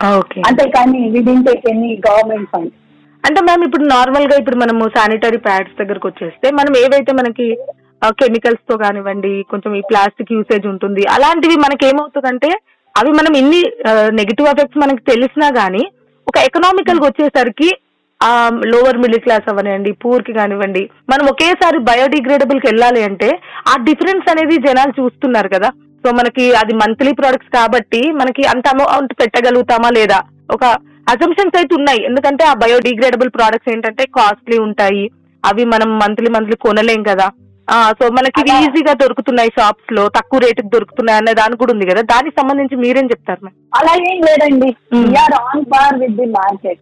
ఓకే 0.00 0.40
అంతేకాని 0.48 1.00
we 1.14 1.20
didn't 1.26 1.46
take 1.48 1.66
any 1.70 1.90
government 2.06 2.50
fund 2.52 2.72
అంటే 3.24 3.40
మ్యామ్ 3.40 3.64
ఇప్పుడు 3.64 3.84
నార్మల్గా 3.92 4.36
ఇప్పుడు 4.40 4.58
మనము 4.60 4.84
శానిటరీ 4.94 5.38
ప్యాడ్స్ 5.46 5.78
దగ్గరకు 5.80 6.06
వచ్చేస్తే 6.08 6.48
మనం 6.58 6.72
ఏవైతే 6.82 7.12
మనకి 7.12 7.46
కెమికల్స్తో 8.18 8.74
కానివ్వండి 8.82 9.32
కొంచెం 9.50 9.72
ఈ 9.74 9.82
ప్లాస్టిక్ 9.88 10.34
యూసేజ్ 10.34 10.66
ఉంటుంది 10.72 11.02
అలాంటివి 11.14 11.56
మనకి 11.64 11.84
ఏమవుతుందంటే 11.86 12.50
అవి 12.94 13.10
మనం 13.18 13.32
ఇన్ని 13.36 13.60
నెగిటివ్ 14.18 14.48
ఎఫెక్ట్స్ 14.48 14.82
మనకి 14.82 15.02
తెలిసినా 15.10 15.48
గానీ 15.58 15.82
ఒక 16.26 16.38
ఎకనామికల్గా 16.48 17.06
వచ్చేసరికి 17.08 17.68
ఆ 18.20 18.30
లోవర్ 18.70 19.00
మిడిల్ 19.02 19.22
క్లాస్ 19.24 19.46
అవనివ్వండి 19.48 19.90
పూర్కి 20.02 20.32
కానివ్వండి 20.32 20.80
మనం 21.10 21.24
ఒకేసారి 21.26 21.78
బయోడిగ్రేడబుల్కి 21.88 22.66
వెళ్ళాలి 22.66 23.02
అంటే 23.04 23.28
ఆ 23.68 23.74
డిఫరెన్స్ 23.84 24.26
అనేది 24.30 24.56
జనాలు 24.64 24.92
చూస్తున్నారు 24.98 25.48
కదా. 25.48 25.68
సో 26.08 26.12
మనకి 26.18 26.44
అది 26.58 26.74
మంత్లీ 26.80 27.10
ప్రొడక్ట్స్ 27.18 27.50
కాబట్టి 27.56 27.98
మనకి 28.18 28.42
అంత 28.52 28.66
అమౌంట్ 28.74 29.10
పెట్టగలుగుతామా 29.20 29.88
లేదా? 29.96 30.18
ఒక 30.54 30.64
అజంప్షన్స్ 31.12 31.56
అయితే 31.60 31.72
ఉన్నాయి. 31.78 32.00
ఎందుకంటే 32.08 32.42
ఆ 32.50 32.52
బయోడిగ్రేడబుల్ 32.62 33.30
ప్రొడక్ట్స్ 33.34 33.70
ఏంటంటే 33.72 34.04
కాస్ట్లీ 34.16 34.56
ఉంటాయి. 34.66 35.04
అవి 35.44 35.64
మనం 35.72 35.90
మంత్లీ 36.02 36.30
మంత్లీ 36.36 36.56
కొనలేం 36.64 37.02
కదా. 37.10 37.26
సో 37.98 38.04
మనకి 38.18 38.40
ఇవి 38.42 38.54
ఈజీగా 38.66 38.94
దొరుకుతున్నాయి 39.02 39.50
షాప్స్లో 39.58 40.04
తక్కువ 40.16 40.40
రేటుకి 40.44 40.72
దొరుకుతున్నాయి 40.74 41.20
అనే 41.20 41.34
దాని 41.40 41.60
కూడా 41.62 41.74
ఉంది 41.74 41.90
కదా. 41.90 42.02
దానికి 42.14 42.34
సంబంధించి 42.40 42.80
మీరేం 42.84 43.08
చెప్తారు 43.12 43.42
మ్యామ్? 43.44 43.58
అలా 43.80 43.92
ఏం 44.12 44.20
లేదండి. 44.28 44.70
On 45.42 45.64
bar 45.74 45.98
with 46.04 46.16
the 46.22 46.28
market 46.38 46.80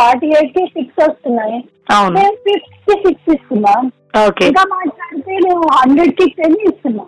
forty 0.00 0.30
ఎయిట్కి 0.38 0.64
సిక్స్ 0.76 1.00
వస్తున్నాయి. 1.06 1.58
ఫిఫ్టీ 2.46 2.54
సిక్స్ 3.06 3.30
ఇస్తున్నాం. 3.36 3.82
ఇంకా 4.46 4.64
మాట్లాడితే 4.72 5.32
నేను 5.44 5.62
హండ్రెడ్కి 5.76 6.26
టెన్ 6.38 6.56
ఇస్తున్నాం. 6.68 7.06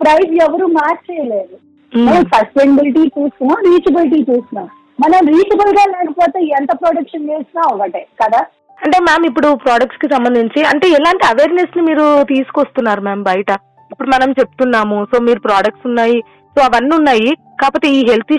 ప్రైస్ 0.00 0.32
ఎవరు 0.46 0.66
మార్చేయలేదు. 0.78 1.54
Hmm. 1.92 2.06
మనం 2.06 2.24
సస్టైనబిలిటీ 2.32 3.02
చూస్తున్నాం 3.16 3.58
రీచబిలిటీ 3.66 4.18
చూస్తున్నాం. 4.22 4.66
మనం 4.98 5.20
రీచబుల్గా 5.32 5.84
లేకపోతే 5.92 6.38
ఎంత 6.58 6.70
ప్రొడక్షన్ 6.80 7.28
చేసినా 7.30 7.62
ఒకటే 7.74 8.02
కదా? 8.22 8.40
అంటే 8.78 8.98
మ్యామ్ 9.00 9.24
ఇప్పుడు 9.26 9.48
ప్రోడక్ట్స్కి 9.62 10.08
సంబంధించి 10.14 10.60
అంటే 10.64 10.86
ఎలాంటి 10.98 11.24
అవేర్నెస్ని 11.26 11.82
మీరు 11.82 12.04
తీసుకొస్తున్నారు 12.24 13.00
మ్యామ్ 13.00 13.24
బయట? 13.30 13.50
ఇప్పుడు 13.90 14.08
మనం 14.08 14.30
చెప్తున్నాము 14.40 14.98
సో 15.12 15.18
మీరు 15.20 15.40
ప్రోడక్ట్స్ 15.40 15.86
ఉన్నాయి 15.86 16.18
సో 16.56 16.60
అవన్నీ 16.64 16.94
ఉన్నాయి 16.96 17.28
కాకపోతే 17.60 17.88
ఈ 17.98 18.00
హెల్త్ 18.10 18.32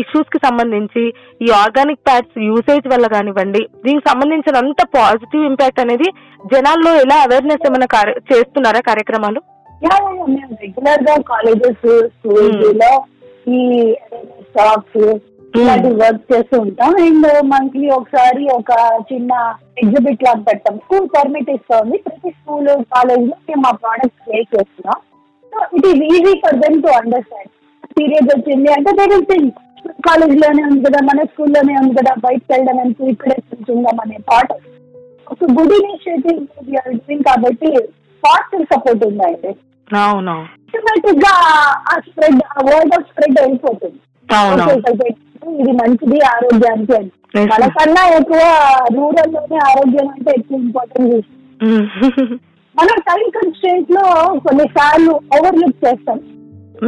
ఇష్యూస్కి 0.00 0.38
సంబంధించి 0.46 1.02
ఈ 1.46 1.50
ఆర్గానిక్ 1.62 2.06
ప్యాడ్స్ 2.08 2.38
యూసేజ్ 2.50 2.86
వల్ల 2.92 3.06
కానివ్వండి 3.14 3.62
దీనికి 3.84 4.06
సంబంధించిన 4.10 4.62
అంత 4.64 4.82
పాజిటివ్ 4.96 5.48
ఇంపాక్ట్ 5.50 5.82
అనేది 5.84 6.08
జనాల్లో 6.54 6.92
ఎలా 7.04 7.18
అవేర్నెస్ 7.26 7.66
ఏమైనా 7.70 7.88
చేస్తున్నారా 8.32 8.82
కార్యక్రమాలు? 8.90 9.42
మేము 10.34 10.54
రెగ్యులర్గా 10.62 11.14
కాలేజెస్ 11.32 11.86
స్కూల్స్లో 12.16 12.92
ఈ 13.58 13.62
స్టాక్స్ 14.48 15.06
ఇలాంటి 15.60 15.90
వర్క్ 16.00 16.22
చేస్తూ 16.30 16.56
ఉంటాం. 16.64 16.92
అండ్ 17.06 17.26
మంత్లీ 17.50 17.88
ఒకసారి 17.96 18.44
ఒక 18.58 18.72
చిన్న 19.10 19.32
ఎగ్జిబిట్ 19.82 20.24
లాగా 20.26 20.42
పెడతాం. 20.48 20.76
స్కూల్ 20.84 21.06
పర్మిట్ 21.16 21.50
ఇస్తుంది. 21.56 21.96
ప్రతి 22.06 22.30
స్కూల్ 22.38 22.70
కాలేజ్లో 22.94 23.36
మేము 23.48 23.62
మా 23.66 23.72
ప్రోడక్ట్స్ 23.82 24.24
ప్లే 24.24 24.40
చేస్తున్నాం. 24.54 24.98
So 25.52 25.58
it 25.76 25.86
is 25.90 26.02
easy 26.14 26.32
for 26.44 26.58
them 26.62 26.78
to 26.86 26.90
understand 27.00 27.52
period 27.96 28.30
వచ్చింది. 28.34 28.68
అంటే 28.76 28.90
దే 28.98 29.04
విల్ 29.12 29.26
థింక్ 29.32 29.50
కాలేజ్లోనే 30.06 30.62
ఉంది 30.68 30.80
కదా 30.86 31.00
మన 31.08 31.24
స్కూల్లోనే 31.30 31.74
ఉంది 31.82 31.94
కదా 31.98 32.12
బయటకు 32.24 32.50
వెళ్ళడం 32.52 32.78
ఎందుకు 32.84 33.10
ఇక్కడే 33.14 33.36
కూర్చుందాం 33.48 33.98
అనే 34.04 34.16
థాట్ 34.30 34.54
ఒక 35.32 35.50
గుడ్ 35.58 35.74
ఇనిషియేటివ్ 35.80 36.40
డూయింగ్ 36.68 37.24
కాబట్టి 37.28 37.68
పాజిటివ్ 38.22 38.64
సపోర్ట్ 38.72 39.04
ఉందండి. 39.08 39.52
ఆటోమేటిక్గా 40.66 41.34
ఆ 41.90 41.94
స్ప్రెడ్ 42.06 42.40
ఆ 42.54 42.62
వర్డ్ 42.68 42.94
ఆఫ్ 42.96 43.06
స్ప్రెడ్ 43.10 43.38
okay, 44.90 45.12
ఇది 45.62 45.72
మంచిది 45.80 46.18
ఆరోగ్యానికి 46.34 46.94
అని. 46.98 47.10
మనకన్నా 47.52 48.02
ఎక్కువ 48.18 48.42
రూరల్లోనే 48.96 49.58
ఆరోగ్యం 49.68 50.08
అంటే 50.14 50.30
ఎక్కువ 50.38 50.58
ఇంపార్టెంట్ 50.66 51.26
మనం 52.76 52.96
టైం 53.08 53.26
కన్స్టెంట్లో 53.36 54.04
కొన్నిసార్లు 54.46 55.12
ఓవర్లుక్ 55.36 55.82
చేస్తాం. 55.84 56.18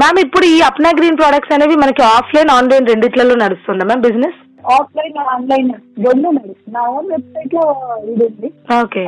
మ్యామ్ 0.00 0.18
ఇప్పుడు 0.24 0.46
ఈ 0.54 0.58
అప్నా 0.68 0.90
గ్రీన్ 0.98 1.18
ప్రోడక్ట్స్ 1.20 1.54
అనేవి 1.56 1.76
మనకి 1.82 2.02
ఆఫ్లైన్ 2.16 2.50
ఆన్లైన్ 2.56 2.88
రెండిట్లలో 2.90 3.34
నడుస్తుందా 3.42 3.86
మ్యామ్ 3.88 4.04
బిజినెస్ 4.06 4.38
ఆఫ్లైన్ 4.76 5.18
ఆన్లైన్ 5.34 5.68
రెండు 6.06 6.28
నడుస్తుంది 6.36 6.72
నా 6.76 6.82
ఓన్ 6.94 7.08
వెబ్సైట్లో 7.12 7.64
ఇది 8.12 8.24
ఉంది. 8.28 8.48
ఓకే 8.80 9.02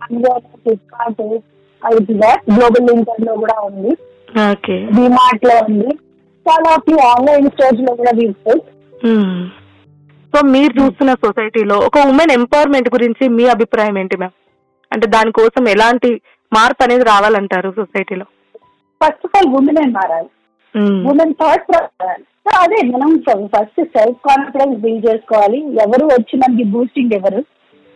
అమెజాన్ 0.00 0.44
ఫ్లిప్కార్ట్ 0.62 1.20
ఇది 1.82 2.14
గ్లోబల్ 2.52 2.86
లింకర్లో 2.88 3.32
కూడా 3.42 3.56
ఉంది. 3.68 3.92
ఓకే 4.50 4.76
డిమార్ట్లో 4.96 5.54
ఉంది. 5.66 5.90
చాలా 6.46 6.70
ఆన్లైన్ 7.12 7.48
స్టోర్స్లో 7.54 7.92
కూడా 8.00 8.12
తీసుకోవచ్చు 8.20 8.70
సో 10.32 10.40
మీరు 10.54 10.72
చూస్తున్న 10.80 11.12
సొసైటీలో 11.24 11.76
ఒక 11.86 11.98
ఉమెన్ 12.10 12.32
ఎంపవర్మెంట్ 12.38 12.88
గురించి 12.94 13.24
మీ 13.36 13.44
అభిప్రాయం 13.54 13.96
ఏంటి 14.02 14.16
మ్యామ్ 14.22 14.36
అంటే 14.92 15.06
దానికోసం 15.14 15.64
ఎలాంటి 15.74 16.10
మార్పు 16.52 16.82
అనేది 16.86 17.04
రావాలంటారు 17.10 17.70
సొసైటీలో 17.80 18.26
ఫస్ట్ 19.00 19.24
ఆఫ్ 19.26 19.36
ఆల్ 19.38 19.50
ఉమెన్ 19.58 19.92
మారాలి 19.98 20.30
ఉమెన్ 21.10 21.32
థాట్ 21.40 21.70
మారాలి 21.74 22.24
సో 22.44 22.50
అదే 22.64 22.78
మనం 22.94 23.10
ఫస్ట్ 23.54 23.80
సెల్ఫ్ 23.94 24.18
కాన్ఫిడెన్స్ 24.28 24.76
బిల్డ్ 24.82 25.06
చేసుకోవాలి. 25.08 25.58
ఎవరు 25.84 26.04
వచ్చి 26.12 26.34
మనకి 26.42 26.64
బూస్టింగ్ 26.74 27.14
ఎవరు? 27.18 27.40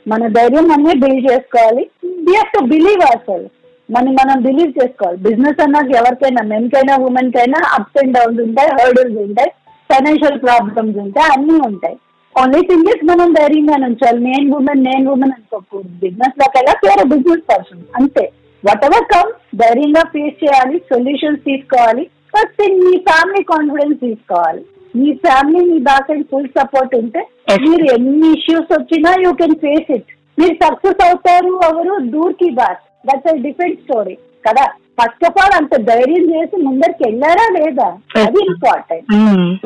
మన 0.06 0.26
ధైర్యం 0.36 0.66
మనమే 0.72 0.94
బిల్డ్ 1.02 1.26
చేసుకోవాలి. 1.30 1.84
We 2.26 2.32
have 2.38 2.50
to 2.56 2.60
believe 2.72 3.02
our 3.08 3.22
self 3.28 3.52
మనం 3.88 4.12
మనం 4.20 4.36
బిలీవ్ 4.46 4.72
చేసుకోవాలి. 4.80 5.18
బిజినెస్ 5.26 5.62
అన్నాక 5.64 5.90
ఎవరికైనా 6.00 6.42
మెన్ 6.52 6.68
కైనా 6.74 6.94
ఉమెన్ 7.08 7.32
కైనా 7.36 7.58
అప్స్ 7.76 7.98
అండ్ 8.02 8.14
డౌన్స్ 8.16 8.42
ఉంటాయి 8.46 8.70
హర్డల్స్ 8.78 9.18
ఉంటాయి 9.26 9.50
ఫైనాన్షియల్ 9.90 10.38
ప్రాబ్లమ్స్ 10.44 10.98
ఉంటాయి 11.06 11.28
అన్నీ 11.34 11.56
ఉంటాయి. 11.70 11.96
ఓన్లీ 12.42 12.60
థింగ్ 12.68 12.88
ఇస్ 12.92 13.02
మనం 13.10 13.28
ధైర్యంగా 13.40 13.74
ఉంచాలి. 13.88 14.20
నేను 14.28 14.56
ఉమెన్ 14.60 14.84
నేను 14.90 15.06
ఉమెన్ 15.14 15.34
అనుకోకూడదు. 15.36 15.92
బిజినెస్లోకి 16.04 16.56
వెళ్ళా 16.58 16.74
పేరు 16.84 17.04
బిజినెస్ 17.12 17.44
పర్సన్ 17.50 17.84
అంతే. 18.00 18.24
వాట్ 18.64 18.84
ఎవర్ 18.84 19.04
కమ్ 19.04 19.30
ధైర్యంగా 19.58 20.00
ఫేస్ 20.00 20.44
చేయాలి 20.44 20.78
సొల్యూషన్స్ 20.78 21.44
తీసుకోవాలి. 21.44 22.04
ఫస్ట్ 22.04 22.56
థింగ్ 22.60 22.80
మీ 22.84 22.96
ఫ్యామిలీ 22.98 23.42
కాన్ఫిడెన్స్ 23.42 24.00
తీసుకోవాలి. 24.00 24.62
మీ 24.96 25.12
ఫ్యామిలీ 25.12 25.70
మీ 25.70 25.78
బ్యాక్ 25.78 26.10
అండ్ 26.10 26.26
ఫుల్ 26.30 26.48
సపోర్ట్ 26.58 26.96
ఉంటే. 26.96 27.28
మీరు 27.62 27.84
ఎన్ని 27.94 28.28
ఇష్యూస్ 28.38 28.78
వచ్చినా 28.78 29.14
యూ 29.24 29.32
కెన్ 29.32 29.54
ఫేస్ 29.54 29.90
ఇట్ 29.92 30.10
మీరు 30.38 30.54
సక్సెస్ 30.54 31.06
అవుతారు 31.06 31.60
ఎవరు? 31.70 31.98
దూర్కి 32.04 32.50
బాత్ 32.50 32.82
దట్స్ 33.06 33.34
ఎ 33.34 33.38
డిఫరెంట్ 33.38 33.80
స్టోరీ 33.80 34.14
కదా? 34.48 34.64
ఫస్ట్ 35.00 35.24
ఆఫ్ 35.24 35.38
ఆల్ 35.42 35.54
అంత 35.56 35.76
ధైర్యం 35.76 36.24
చేసి 36.32 36.56
ముందరికి 36.56 37.02
వెళ్ళారా 37.06 37.46
లేదా? 37.58 37.88
అది 38.16 38.40
ఇంపార్టెంట్ 38.46 39.12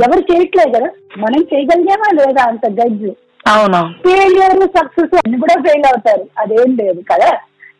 ఎవరు 0.06 0.32
చేయట్లేదు 0.32 0.78
కదా? 0.78 0.90
మనం 1.18 1.40
చేయగలిగామా 1.54 2.10
లేదా 2.20 2.42
అంత 2.42 2.66
అవును. 3.48 3.94
ఫెయిల్యూర్ 4.02 4.68
సక్సెస్ 4.78 5.14
అన్ని 5.14 5.38
కూడా 5.40 5.54
ఫెయిల్ 5.54 5.86
అవుతారు. 5.86 6.24
అదేం 6.38 6.76
లేదు 6.76 7.00
కదా? 7.12 7.30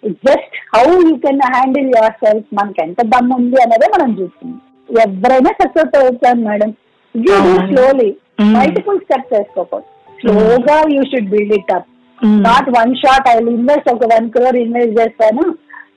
Just 0.07 0.76
how 0.76 0.85
you 0.93 1.17
can 1.17 1.40
handle 1.55 1.87
your 1.87 2.12
self 2.12 2.47
మనకి 2.55 2.83
ఎంత 2.83 3.02
దమ్ 3.02 3.33
ఉంది 3.33 3.57
అనేదే 3.62 3.87
మనం 3.99 4.19
చూస్తుంది 4.21 4.59
ఎవరైనా 5.02 5.50
సక్సెస్ 5.62 5.99
అవుతారు 5.99 6.38
madam. 6.38 6.75
You. 7.17 7.37
Slowly. 7.69 8.17
Multiple 8.40 9.00
steps 9.00 9.35
వేసుకోకూడదు. 9.35 9.87
స్లోగా 10.21 10.83
you 10.95 11.02
should 11.02 11.31
build 11.31 11.52
it 11.52 11.73
up. 11.73 11.88
Not 12.25 12.71
one 12.78 12.95
shot 12.95 13.28
I 13.28 13.38
invest 13.38 13.93
ఒక 13.95 14.05
వన్ 14.14 14.31
క్రోర్ 14.31 14.57
ఇన్వెస్ట్ 14.57 15.00
చేస్తాను. 15.00 15.43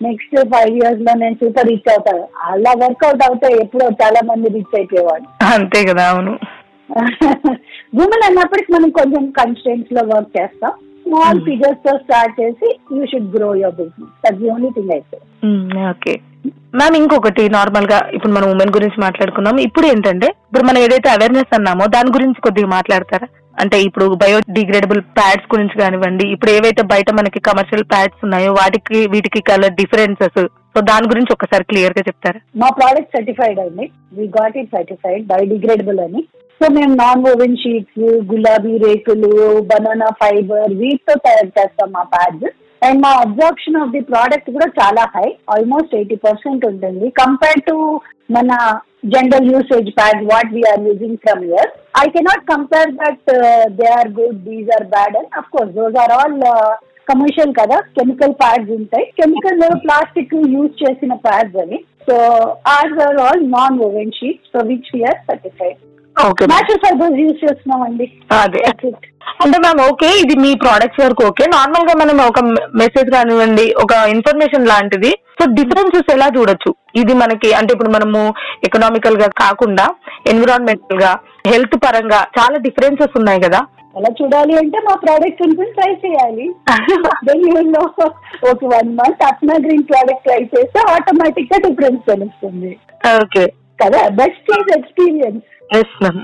నెక్స్ట్ 0.01 0.35
ఫైవ్ 0.45 0.77
ఇయర్స్లో 0.77 1.13
నేను 1.13 1.35
సూపర్ 1.35 1.67
రీచ్ 1.67 1.89
అవుతాను. 1.91 2.27
అలా 2.43 2.71
వర్కౌట్ 2.71 3.23
అవుతే 3.29 3.53
ఎప్పుడో 3.61 3.85
చాలా 3.85 4.19
మంది 4.25 4.49
రీచ్ 4.49 4.75
అయిపోయేవాడు 4.77 5.45
అంతే 5.53 5.85
కదా 5.85 6.09
అవును. 6.09 6.39
ఉమెన్ 7.95 8.25
అన్నప్పటికి 8.25 8.73
మనం 8.73 8.89
కొంచెం 8.89 9.31
కన్స్టెంట్స్లో 9.31 10.01
వర్క్ 10.15 10.41
చేస్తాం. 10.41 10.71
స్మాల్ 11.01 11.41
ఫిగర్స్తో 11.47 11.93
స్టార్ట్ 12.03 12.35
చేసి 12.41 12.67
you 12.95 13.03
should 13.11 13.29
grow 13.35 13.49
your 13.55 13.75
business 13.75 14.13
that 14.25 14.41
only 14.53 14.71
thing 14.77 14.93
అయితే 14.97 15.17
ఓకే 15.89 16.13
మ్యామ్ 16.79 16.95
ఇంకొకటి 16.99 17.43
నార్మల్గా 17.49 17.97
ఇప్పుడు 18.15 18.33
మనం 18.33 18.47
ఉమెన్ 18.53 18.75
గురించి 18.75 18.97
మాట్లాడుకున్నాం 18.99 19.57
ఇప్పుడు 19.67 19.85
ఏంటంటే 19.87 20.27
ఇప్పుడు 20.45 20.63
మనం 20.63 20.79
ఏదైతే 20.85 21.09
అవేర్నెస్ 21.09 21.55
అన్నామో 21.57 21.85
దాని 21.95 22.11
గురించి 22.11 22.39
కొద్దిగా 22.41 22.69
మాట్లాడతారా? 22.77 23.27
అంటే 23.57 23.77
ఇప్పుడు 23.83 24.05
బయోడిగ్రేడబుల్ 24.15 25.01
ప్యాడ్స్ 25.17 25.47
గురించి 25.53 25.75
కానివ్వండి 25.79 26.25
ఇప్పుడు 26.33 26.51
ఏవైతే 26.51 26.81
బయట 26.91 27.09
మనకి 27.11 27.39
కమర్షియల్ 27.39 27.89
ప్యాడ్స్ 27.91 28.21
ఉన్నాయో 28.25 28.51
వాటికి 28.53 28.99
వీటికి 29.07 29.41
కలర్ 29.49 29.77
డిఫరెన్సెస్ 29.81 30.39
సో 30.73 30.81
దాని 30.89 31.07
గురించి 31.07 31.33
ఒకసారి 31.33 31.63
క్లియర్గా 31.63 32.01
చెప్తారా? 32.07 32.39
మా 32.61 32.67
ప్రోడక్ట్ 32.77 33.15
సర్టిఫైడ్ 33.17 33.59
అండి. 33.59 33.85
We 34.17 34.25
got 34.37 34.57
it 34.57 34.71
certified 34.75 35.23
biodegradable 35.31 35.99
అని. 35.99 36.21
సో 36.61 36.67
మేము 36.73 36.93
నాన్ 37.01 37.23
ఓవెన్ 37.29 37.55
షీట్స్ 37.61 38.01
గులాబీ 38.31 38.73
రేకులు 38.83 39.29
బనానా 39.69 40.09
ఫైబర్ 40.19 40.73
వీటితో 40.81 41.13
తయారు 41.23 41.51
చేస్తాం 41.55 41.89
మా 41.95 42.03
ప్యాడ్స్. 42.11 42.45
అండ్ 42.87 42.99
మా 43.05 43.11
అబ్జాక్షన్ 43.23 43.77
ఆఫ్ 43.79 43.93
ది 43.95 44.01
ప్రోడక్ట్ 44.09 44.49
కూడా 44.55 44.67
చాలా 44.77 45.03
హై 45.15 45.25
ఆల్మోస్ట్ 45.53 45.95
ఎయిటీ 45.99 46.17
పర్సెంట్ 46.27 46.63
ఉంటుంది. 46.69 47.07
కంపేర్ 47.21 47.61
టు 47.69 47.75
మన 48.37 48.51
general 49.13 49.49
usage 49.53 49.89
pad 49.99 50.21
what 50.31 50.53
we are 50.55 50.85
using 50.89 51.21
from 51.25 51.43
year 51.49 51.71
I 52.03 52.05
cannot 52.15 52.45
compare 52.53 52.91
that 53.01 53.29
they 53.79 53.87
are 53.99 54.11
good 54.19 54.41
these 54.49 54.71
are 54.77 54.87
bad 54.95 55.17
and 55.21 55.37
of 55.41 55.51
course 55.55 55.75
those 55.81 55.99
are 56.03 56.15
all 56.21 56.39
commercial 57.11 57.53
కదా. 57.61 57.77
Chemical 57.99 58.35
pads 58.41 58.73
ఉంటాయి. 58.79 59.07
Chemical 59.21 59.63
plastic 59.85 60.35
use 60.55 60.75
చేసిన 60.83 61.15
pads 61.27 61.57
అని. 61.63 61.79
So 62.09 62.17
are 62.75 62.93
are 63.07 63.21
all 63.27 63.45
non 63.59 63.79
woven 63.87 64.13
sheets 64.19 64.51
for 64.55 64.69
which 64.73 64.91
we are 64.95 65.23
certified 65.31 65.79
okay 66.15 66.45
natural 66.45 66.81
fibres 66.85 67.19
use 67.19 67.39
చేస్తున్నామండి 67.43 68.05
అదే. 68.39 68.61
అంటే 69.43 69.57
ma'am 69.57 69.81
okay 69.81 70.09
ఇది 70.23 70.35
మీ 70.43 70.55
products 70.55 71.01
వరకు 71.03 71.23
ఓకే 71.27 71.45
నార్మల్గా 71.53 71.93
మనం 72.01 72.17
ఒక 72.21 72.39
మెసేజ్ 72.81 73.09
కానివ్వండి 73.09 73.65
ఒక 73.83 73.93
ఇన్ఫర్మేషన్ 74.15 74.67
లాంటిది. 74.67 75.11
సో 75.39 75.45
డిఫరెన్సెస్ 75.59 76.09
ఎలా 76.15 76.27
చూడొచ్చు? 76.37 76.71
ఇది 76.95 77.13
మనకి 77.13 77.49
అంటే 77.53 77.71
ఇప్పుడు 77.73 77.89
మనము 77.89 78.21
ఎకనామికల్గా 78.67 79.27
కాకుండా 79.43 79.85
ఎన్విరాన్మెంటల్గా 80.27 81.11
హెల్త్ 81.47 81.77
పరంగా 81.85 82.19
చాలా 82.37 82.57
డిఫరెన్సెస్ 82.57 83.15
ఉన్నాయి 83.17 83.39
కదా? 83.39 83.61
అలా 83.95 84.09
చూడాలి 84.19 84.53
అంటే 84.57 84.77
మా 84.79 84.93
ప్రోడక్ట్ 84.95 85.41
ఉంటుంది 85.45 85.71
ట్రై 85.71 85.91
చేయాలి. 86.03 86.45
ఒక 88.51 88.59
one 88.65 88.91
month 88.99 89.23
Apna 89.23 89.55
green 89.65 89.87
product 89.89 90.25
try 90.27 90.41
చేస్తే 90.53 90.79
ఆటోమేటిక్గా 90.93 91.57
డిఫరెన్స్ 91.65 92.03
తెలుస్తుంది. 92.11 92.71
ఓకే 93.21 93.43
కదా 93.79 94.01
best 94.21 94.51
experience 94.77 95.47
yes 95.79 95.95
ma'am 96.03 96.21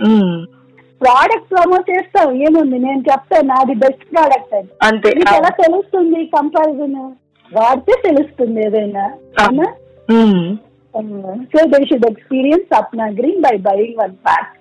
product 1.02 1.50
promote 1.54 1.90
చేస్తాం 1.94 2.28
ఏముంది? 2.46 2.78
నేను 2.86 3.02
చెప్తాను 3.10 3.48
నాది 3.52 3.76
బెస్ట్ 3.84 4.06
ప్రోడక్ట్ 4.14 4.54
అని 4.60 4.70
అంతే. 4.88 5.10
ఎలా 5.40 5.52
తెలుస్తుంది 5.64 6.20
కంపారిజన్ 6.36 6.96
వాడితే 7.52 7.94
తెలుస్తుంది 8.08 8.60
ఏదైనా. 8.68 9.04
అవునా? 9.44 9.68
So 11.52 11.60
they 11.74 11.80
should 11.90 12.08
experience 12.12 12.70
Apna 12.80 13.06
green 13.20 13.44
by 13.48 13.56
buying 13.70 14.00
one 14.04 14.16
pack 14.28 14.54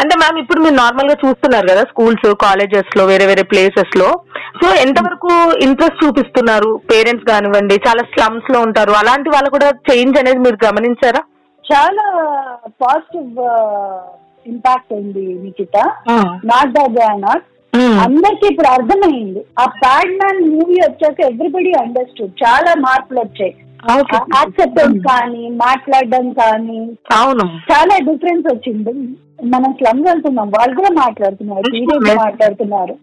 అంటే 0.00 0.14
మ్యామ్ 0.20 0.36
ఇప్పుడు 0.40 0.60
మీరు 0.64 0.76
నార్మల్గా 0.80 1.14
చూస్తున్నారు 1.22 1.66
కదా 1.70 1.82
స్కూల్స్ 1.90 2.26
కాలేజెస్లో 2.42 3.04
వేరే 3.10 3.24
వేరే 3.30 3.44
ప్లేసెస్లో. 3.52 4.08
సో 4.60 4.66
ఎంతవరకు 4.84 5.30
ఇంట్రెస్ట్ 5.66 6.02
చూపిస్తున్నారు? 6.04 6.70
పేరెంట్స్ 6.90 7.26
కానివ్వండి 7.30 7.76
చాలా 7.86 8.02
స్లమ్స్లో 8.12 8.58
ఉంటారు. 8.66 8.92
అలాంటి 9.00 9.28
వాళ్ళు 9.34 9.50
కూడా 9.56 9.68
చేంజ్ 9.88 10.18
అనేది 10.20 10.40
మీరు 10.46 10.58
గమనించారా? 10.66 11.22
చాలా 11.72 12.04
పాజిటివ్ 12.82 13.38
ఇంపాక్ట్ 14.48 14.92
ఉంది 14.92 15.26
నిఖిత. 15.42 15.76
నాట్ 16.44 16.70
దట్ 16.70 17.20
నాట్ 17.20 17.44
అందరికి 17.76 18.46
ఇప్పుడు 18.52 18.68
అర్థమైంది. 18.68 19.44
ఆ 19.60 19.64
ప్యాడ్ 19.64 20.12
మ్యాన్ 20.12 20.40
మూవీ 20.50 20.74
వచ్చాక 20.74 21.20
ఎవ్రీబడి 21.20 21.72
అండర్స్టూడ్ 21.72 22.32
చాలా 22.44 22.74
మార్పులు 22.78 23.20
వచ్చాయి. 23.20 23.54
యాక్సెప్టెన్స్ 24.36 24.98
కానీ 24.98 25.48
మాట్లాడడం 25.48 26.32
కానీ 26.32 26.78
అవును. 27.16 27.44
చాలా 27.72 27.98
డిఫరెన్స్ 27.98 28.46
వచ్చింది. 28.54 28.92
మనం 29.44 29.72
స్లమ్ 29.72 30.04
వెళ్తున్నాం. 30.04 30.48
వాళ్ళు 30.48 30.76
కూడా 30.76 30.90
మాట్లాడుతున్నారు. 30.94 31.62
టీడీపీ 31.62 32.14
మాట్లాడుతున్నారు. 32.14 32.94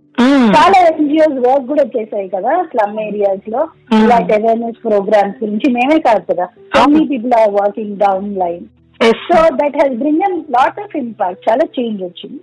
చాలా 0.49 0.87
ఎన్జిఓస్ 0.87 1.47
వర్క్ 1.47 1.67
కూడా 1.67 1.83
చేశాయి 1.97 2.29
కదా 2.29 2.63
స్లమ్ 2.63 2.99
ఏరియాస్లో. 2.99 3.67
Mm. 3.93 4.03
ఇలాంటి 4.03 4.33
అవేర్నెస్ 4.33 4.83
ప్రోగ్రామ్స్ 4.83 5.43
గురించి 5.43 5.73
మేమే 5.73 5.99
కాదు 5.99 6.33
కదా. 6.33 6.47
Many 6.77 7.05
people 7.05 7.33
are 7.33 7.49
working 7.49 7.97
down 7.97 8.35
line 8.35 8.65
so 9.01 9.55
that 9.55 9.77
he's 9.77 9.97
bring 9.97 10.21
an 10.29 10.39
lot 10.39 10.79
of 10.79 10.97
impact 10.97 11.49
చాలా 11.49 11.65
చేంజ్ 11.79 12.03
వచ్చింది. 12.03 12.39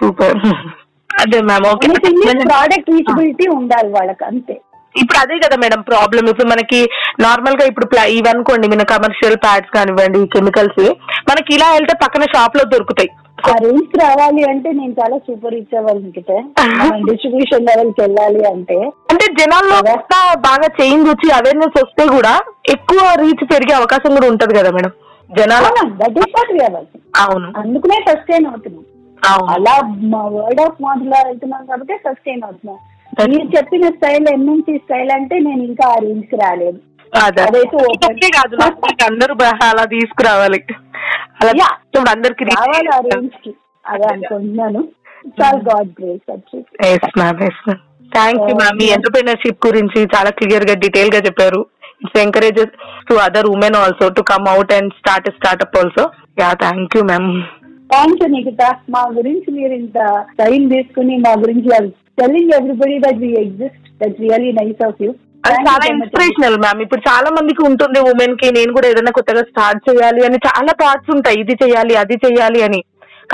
సూపర్ 0.00 0.38
అదే 1.22 1.40
మ్యామ్ 1.42 1.66
ఓకే 1.66 1.88
ప్రోడక్ట్ 2.32 2.90
రీచబిలిటీ 2.90 3.48
ఉండాలి 3.48 3.88
వాళ్ళకి 3.88 4.24
అంతే. 4.24 4.60
ఇప్పుడు 4.94 5.18
అదే 5.18 5.38
కదా 5.38 5.56
మేడం 5.56 5.80
ప్రాబ్లం 5.80 6.28
ఇప్పుడు 6.28 6.48
మనకి 6.48 6.90
నార్మల్గా 7.20 7.66
ఇప్పుడు 7.66 7.86
ప్లా- 7.86 8.08
ఇవి 8.08 8.28
అనుకోండి 8.28 8.68
మన 8.68 8.82
కమర్షియల్ 8.82 9.36
ప్యాడ్స్ 9.36 9.70
కానివ్వండి 9.70 10.26
కెమికల్స్ 10.26 10.88
మనకి 11.30 11.54
ఇలా 11.54 11.72
వెళ్తే 11.72 11.96
పక్కన 12.02 12.22
షాప్లో 12.22 12.64
దొరుకుతాయి. 12.64 13.10
ఆ 13.48 13.52
రేంజ్ 13.62 14.00
రావాలి 14.00 14.50
అంటే 14.50 14.72
నేను 14.72 14.92
చాలా 14.92 15.18
సూపర్ 15.18 15.52
రీచ్ 15.52 15.76
డిస్ట్రిబ్యూషన్ 17.10 17.66
లెవెల్కి 17.66 18.00
వెళ్ళాలి 18.00 18.46
అంటే. 18.46 18.74
అంటే 19.10 19.26
జనాల్లో 19.32 19.80
బాగా 20.40 20.66
చేంజ్ 20.80 21.08
వచ్చి 21.08 21.32
అవేర్నెస్ 21.32 21.84
వస్తే 21.84 22.06
కూడా 22.08 22.40
ఎక్కువ 22.68 23.14
రీచ్ 23.18 23.52
పెరిగే 23.54 23.72
అవకాశం 23.72 24.14
కూడా 24.14 24.28
ఉంటది 24.28 24.54
కదా 24.54 24.70
మేడం. 24.70 24.90
జనాలు 25.30 25.64
దట్ 25.94 26.18
ఈస్ 26.18 26.34
వాట్ 26.38 26.62
అవ్వాలి 26.62 26.86
అవును. 27.16 27.52
అందుకనే 27.56 28.04
సస్టైన్ 28.08 28.46
అవుతున్నాం. 28.46 28.84
అలా 29.48 29.82
మా 30.02 30.18
వర్డ్ 30.18 30.60
ఆఫ్ 30.60 30.82
మౌత్లో 30.82 31.28
వెళ్తున్నాం 31.28 31.66
కాబట్టి 31.66 31.94
సస్టైన్ 31.96 32.42
అవుతున్నాం. 32.44 32.78
మీరు 33.30 33.46
చెప్పిన 33.56 33.86
స్టైల్ 33.88 34.26
ఎంఎన్సీ 34.32 34.74
స్టైల్ 34.76 35.10
అంటే 35.10 35.36
నేను 35.38 35.62
ఇంకా 35.62 35.84
ఆ 35.86 35.96
రేంజ్కి 36.04 36.36
రాలేదు. 36.36 36.78
అదే. 37.12 37.42
అదైతే 37.42 38.28
కాదు 38.36 38.56
అందరూ 39.08 39.34
అలా 39.68 39.84
తీసుకురావాలి. 39.94 40.60
అలా 41.40 41.68
అందరికి 42.12 42.44
రావాలి 42.50 42.90
ఆ 42.96 43.00
రేంజ్కి 43.08 43.52
అదే 43.84 44.06
అనుకుంటున్నాను. 44.12 44.80
చాలా 45.38 45.58
గాడ్ 45.68 45.90
గ్రేస్ 45.98 46.26
వచ్చి 46.30 46.58
yes 46.88 47.10
ma'am 47.18 47.40
yes 47.48 47.60
ma'am 47.66 47.82
thank 48.12 48.44
you 48.48 48.54
ma'am 48.60 48.78
me 48.78 48.86
entrepreneurship 48.96 49.66
గురించి 49.66 50.00
చాలా 50.14 50.30
క్లియర్గా 50.38 50.74
డీటెయిల్గా 50.84 51.20
చెప్పారు. 51.26 51.60
It's 52.02 52.20
encourages 52.22 52.74
to 53.08 53.14
other 53.24 53.48
women 53.54 53.76
also 53.76 54.06
to 54.08 54.22
come 54.30 54.46
out 54.48 54.72
and 54.72 54.92
start 55.00 55.28
startup 55.38 55.78
also 55.78 56.04
yeah 56.40 56.48
thank 56.62 56.96
you 56.96 57.02
ma'am 57.10 57.28
thank 57.90 58.20
you 58.22 58.28
Nikhitha 58.34 58.62
మా 58.94 59.02
గురించి 59.18 59.48
మీరు 59.58 59.74
ఇంత 59.82 59.98
టైం 60.38 60.60
తీసుకుని 60.68 61.16
మా 61.26 61.32
గురించి 61.42 61.68
telling 62.20 62.54
everybody 62.58 62.96
that 63.04 63.20
we 63.24 63.30
exist 63.42 63.86
that 64.00 64.20
really 64.24 64.52
nice 64.60 64.82
of 64.88 65.02
you 65.04 65.10
చాలా 65.66 65.84
inspirational 65.90 66.58
ma'am 66.62 66.80
ఇప్పుడు 66.84 67.02
చాలా 67.08 67.28
మందికి 67.36 67.62
ఉంటుంది 67.68 67.98
ఉమెన్కి 68.10 68.48
నేను 68.56 68.70
కూడా 68.72 68.88
ఏదైనా 68.88 69.12
కొత్తగా 69.18 69.42
స్టార్ట్ 69.50 69.80
చేయాలి 69.88 70.22
అని 70.26 70.38
చాలా 70.48 70.72
థాట్స్ 70.82 71.10
ఉంటాయి. 71.16 71.38
ఇది 71.42 71.54
చేయాలి 71.62 71.94
అది 71.96 72.16
చేయాలి 72.24 72.60
అని. 72.66 72.80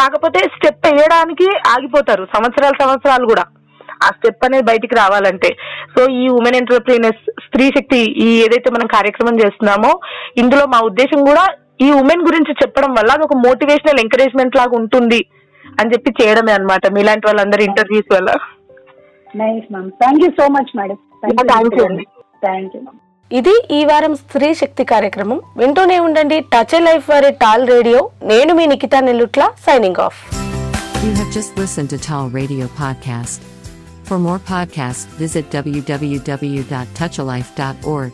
కాకపోతే 0.01 0.41
స్టెప్ 0.55 0.87
వేయడానికి 0.87 1.49
ఆగిపోతారు 1.75 2.25
సంవత్సరాలు 2.35 2.77
సంవత్సరాలు 2.83 3.27
కూడా. 3.27 3.45
ఆ 4.05 4.09
స్టెప్ 4.17 4.45
అనేది 4.47 4.65
బయటికి 4.71 4.95
రావాలంటే. 4.95 5.51
సో 5.95 6.01
ఈ 6.23 6.25
ఉమెన్ 6.39 6.59
ఎంటర్ప్రీనర్స్ 6.61 7.25
స్త్రీ 7.47 7.67
శక్తి 7.77 8.01
ఈ 8.27 8.29
ఏదైతే 8.47 8.71
మనం 8.71 8.87
కార్యక్రమం 8.87 9.37
చేస్తున్నామో 9.43 9.93
ఇందులో 10.43 10.67
మా 10.75 10.81
ఉద్దేశం 10.91 11.21
కూడా 11.31 11.45
ఈ 11.81 11.93
ఉమెన్ 11.93 12.23
గురించి 12.23 12.53
చెప్పడం 12.53 12.93
వల్ల 12.93 13.13
అది 13.13 13.23
ఒక 13.23 13.37
మోటివేషనల్ 13.37 14.01
ఎంకరేజ్మెంట్ 14.01 14.57
లాగా 14.57 14.77
ఉంటుంది 14.77 15.27
అని 15.81 15.93
చెప్పి 15.93 16.15
చేయడమే 16.21 16.53
అన్నమాట 16.53 16.93
మీలాంటి 16.93 17.27
వాళ్ళందరి 17.27 17.65
ఇంటర్వ్యూస్ 17.65 18.15
వల్ల. 18.15 18.37
Nice 19.37 19.73
ma'am. 19.73 19.91
Thank 20.03 20.25
you 20.25 20.31
so 20.41 20.49
much 20.49 20.77
madam 20.77 20.99
Thank 21.23 21.77
you. 21.77 21.85
అండి. 21.85 22.05
థ్యాంక్ 22.43 22.77
యూ 22.77 22.83
మ్యామ్ 22.83 22.99
ఇది 23.31 23.63
ఈ 23.71 23.85
వారం 23.85 24.15
స్త్రీ 24.15 24.55
శక్తి 24.55 24.85
కార్యక్రమం. 24.85 25.41
వింటూనే 25.57 26.01
ఉండండి. 26.01 26.45
టచ్ 26.55 26.83
లైఫ్ 26.83 27.11
వారి 27.11 27.33
టాల్ 27.33 27.69
రేడియో 27.69 28.11
నేను 28.23 28.55
మీ 28.55 28.67
Nikhitha 28.67 29.01
Nellutla 29.01 29.51
signing 29.67 29.97
off 30.07 30.37
You 31.07 31.15
have 31.15 31.33
just 31.39 31.51
listened 31.63 31.91
to 31.95 31.99
Tall 32.07 32.27
Radio 32.41 32.67
Podcast. 32.79 33.39
For 34.09 34.19
more 34.19 34.41
podcasts, 34.53 35.05
visit 35.23 35.45
www.touchalife.org. 35.57 38.13